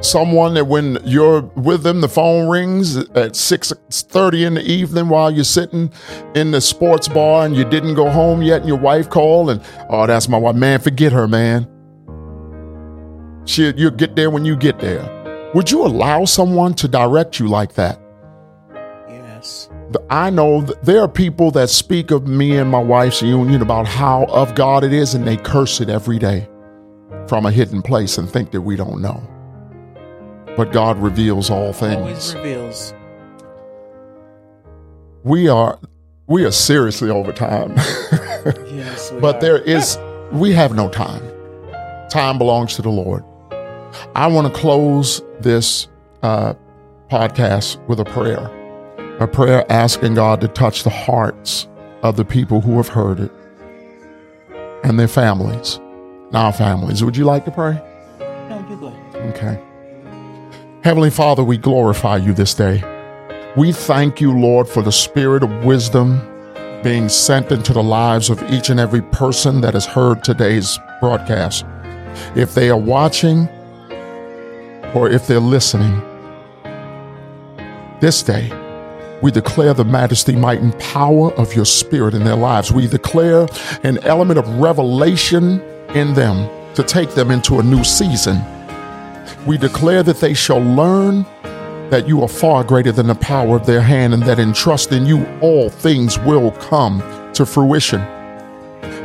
[0.00, 5.30] Someone that when you're with them, the phone rings at 6:30 in the evening while
[5.30, 5.92] you're sitting
[6.34, 9.60] in the sports bar and you didn't go home yet, and your wife called and
[9.90, 10.56] oh, that's my wife.
[10.56, 11.68] Man, forget her, man.
[13.44, 15.50] She, you'll get there when you get there.
[15.54, 18.00] Would you allow someone to direct you like that?
[19.08, 19.67] Yes.
[20.10, 24.24] I know there are people that speak of me and my wife's union about how
[24.26, 26.48] of God it is, and they curse it every day
[27.26, 29.22] from a hidden place and think that we don't know.
[30.56, 32.34] But God reveals all Always things.
[32.34, 32.94] reveals.
[35.24, 35.78] We are
[36.26, 37.74] we are seriously over time.
[38.70, 39.10] Yes.
[39.12, 39.40] we but are.
[39.40, 39.98] there is
[40.32, 41.22] we have no time.
[42.08, 43.22] Time belongs to the Lord.
[44.14, 45.88] I want to close this
[46.22, 46.54] uh,
[47.10, 48.48] podcast with a prayer,
[49.20, 51.66] a prayer asking God to touch the hearts
[52.02, 53.32] of the people who have heard it
[54.84, 57.02] and their families, and our families.
[57.02, 57.82] Would you like to pray?
[58.20, 58.94] No, you go.
[59.30, 59.60] Okay.
[60.84, 62.82] Heavenly Father, we glorify you this day.
[63.56, 66.20] We thank you, Lord, for the spirit of wisdom
[66.84, 71.64] being sent into the lives of each and every person that has heard today's broadcast.
[72.36, 73.48] If they are watching
[74.94, 76.00] or if they're listening,
[78.00, 78.48] this day,
[79.22, 82.70] we declare the majesty, might, and power of your spirit in their lives.
[82.70, 83.48] We declare
[83.82, 85.60] an element of revelation
[85.94, 88.40] in them to take them into a new season.
[89.46, 91.26] We declare that they shall learn
[91.90, 95.06] that you are far greater than the power of their hand, and that in trusting
[95.06, 97.02] you, all things will come
[97.32, 98.00] to fruition.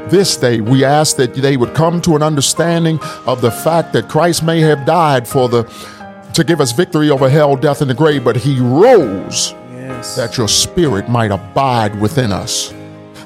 [0.10, 4.10] This day, we ask that they would come to an understanding of the fact that
[4.10, 5.64] Christ may have died for the
[6.34, 9.54] to give us victory over hell, death, and the grave, but he rose
[10.16, 12.74] That your spirit might abide within us.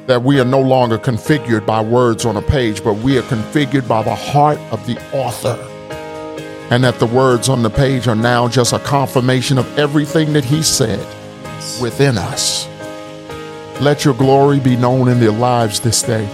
[0.08, 3.88] That we are no longer configured by words on a page, but we are configured
[3.88, 5.56] by the heart of the author.
[6.72, 10.46] And that the words on the page are now just a confirmation of everything that
[10.46, 11.00] he said
[11.80, 12.68] within us.
[13.80, 16.28] Let your glory be known in their lives this day.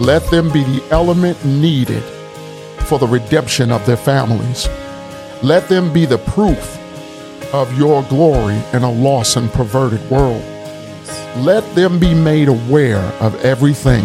[0.00, 2.02] Let them be the element needed
[2.86, 4.68] for the redemption of their families.
[5.42, 6.78] Let them be the proof
[7.52, 10.42] of your glory in a lost and perverted world.
[11.38, 14.04] Let them be made aware of everything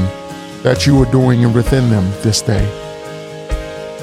[0.64, 2.66] that you are doing within them this day.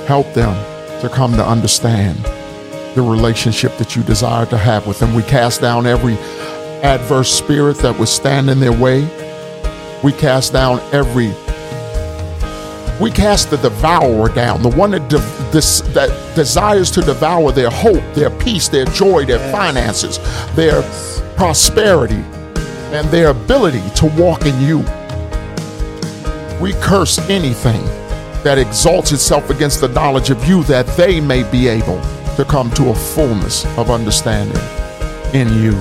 [0.07, 0.55] Help them
[1.01, 2.19] to come to understand
[2.95, 5.15] the relationship that you desire to have with them.
[5.15, 6.15] We cast down every
[6.83, 9.03] adverse spirit that would stand in their way.
[10.03, 11.33] We cast down every
[13.01, 15.19] we cast the devourer down, the one that, de-
[15.55, 20.19] this, that desires to devour their hope, their peace, their joy, their finances,
[20.55, 20.83] their
[21.37, 22.23] prosperity,
[22.93, 24.79] and their ability to walk in you.
[26.61, 27.83] We curse anything
[28.43, 32.01] that exalts itself against the knowledge of you that they may be able
[32.37, 34.61] to come to a fullness of understanding
[35.33, 35.73] in you.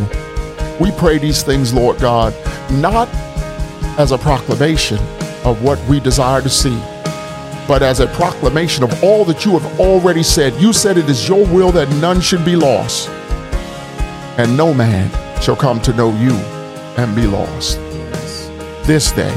[0.79, 2.33] We pray these things, Lord God,
[2.71, 3.09] not
[3.97, 4.99] as a proclamation
[5.43, 6.79] of what we desire to see,
[7.67, 10.53] but as a proclamation of all that you have already said.
[10.61, 13.09] You said it is your will that none should be lost,
[14.37, 15.09] and no man
[15.41, 16.33] shall come to know you
[16.97, 17.77] and be lost.
[18.85, 19.33] This day,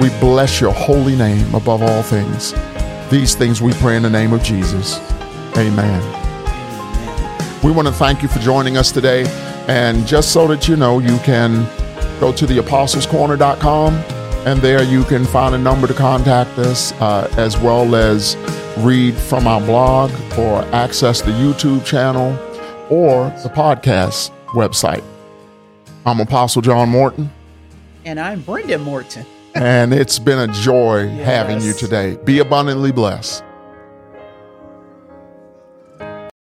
[0.00, 2.54] we bless your holy name above all things.
[3.10, 4.98] These things we pray in the name of Jesus.
[5.56, 6.02] Amen.
[7.62, 9.24] We want to thank you for joining us today.
[9.68, 11.64] And just so that you know, you can
[12.20, 14.15] go to theapostlescorner.com
[14.46, 18.36] and there you can find a number to contact us uh, as well as
[18.78, 22.32] read from our blog or access the YouTube channel
[22.88, 25.02] or the podcast website.
[26.06, 27.30] I'm Apostle John Morton,
[28.04, 29.26] And I'm Brenda Morton.
[29.56, 32.16] and it's been a joy having you today.
[32.24, 33.42] Be abundantly blessed.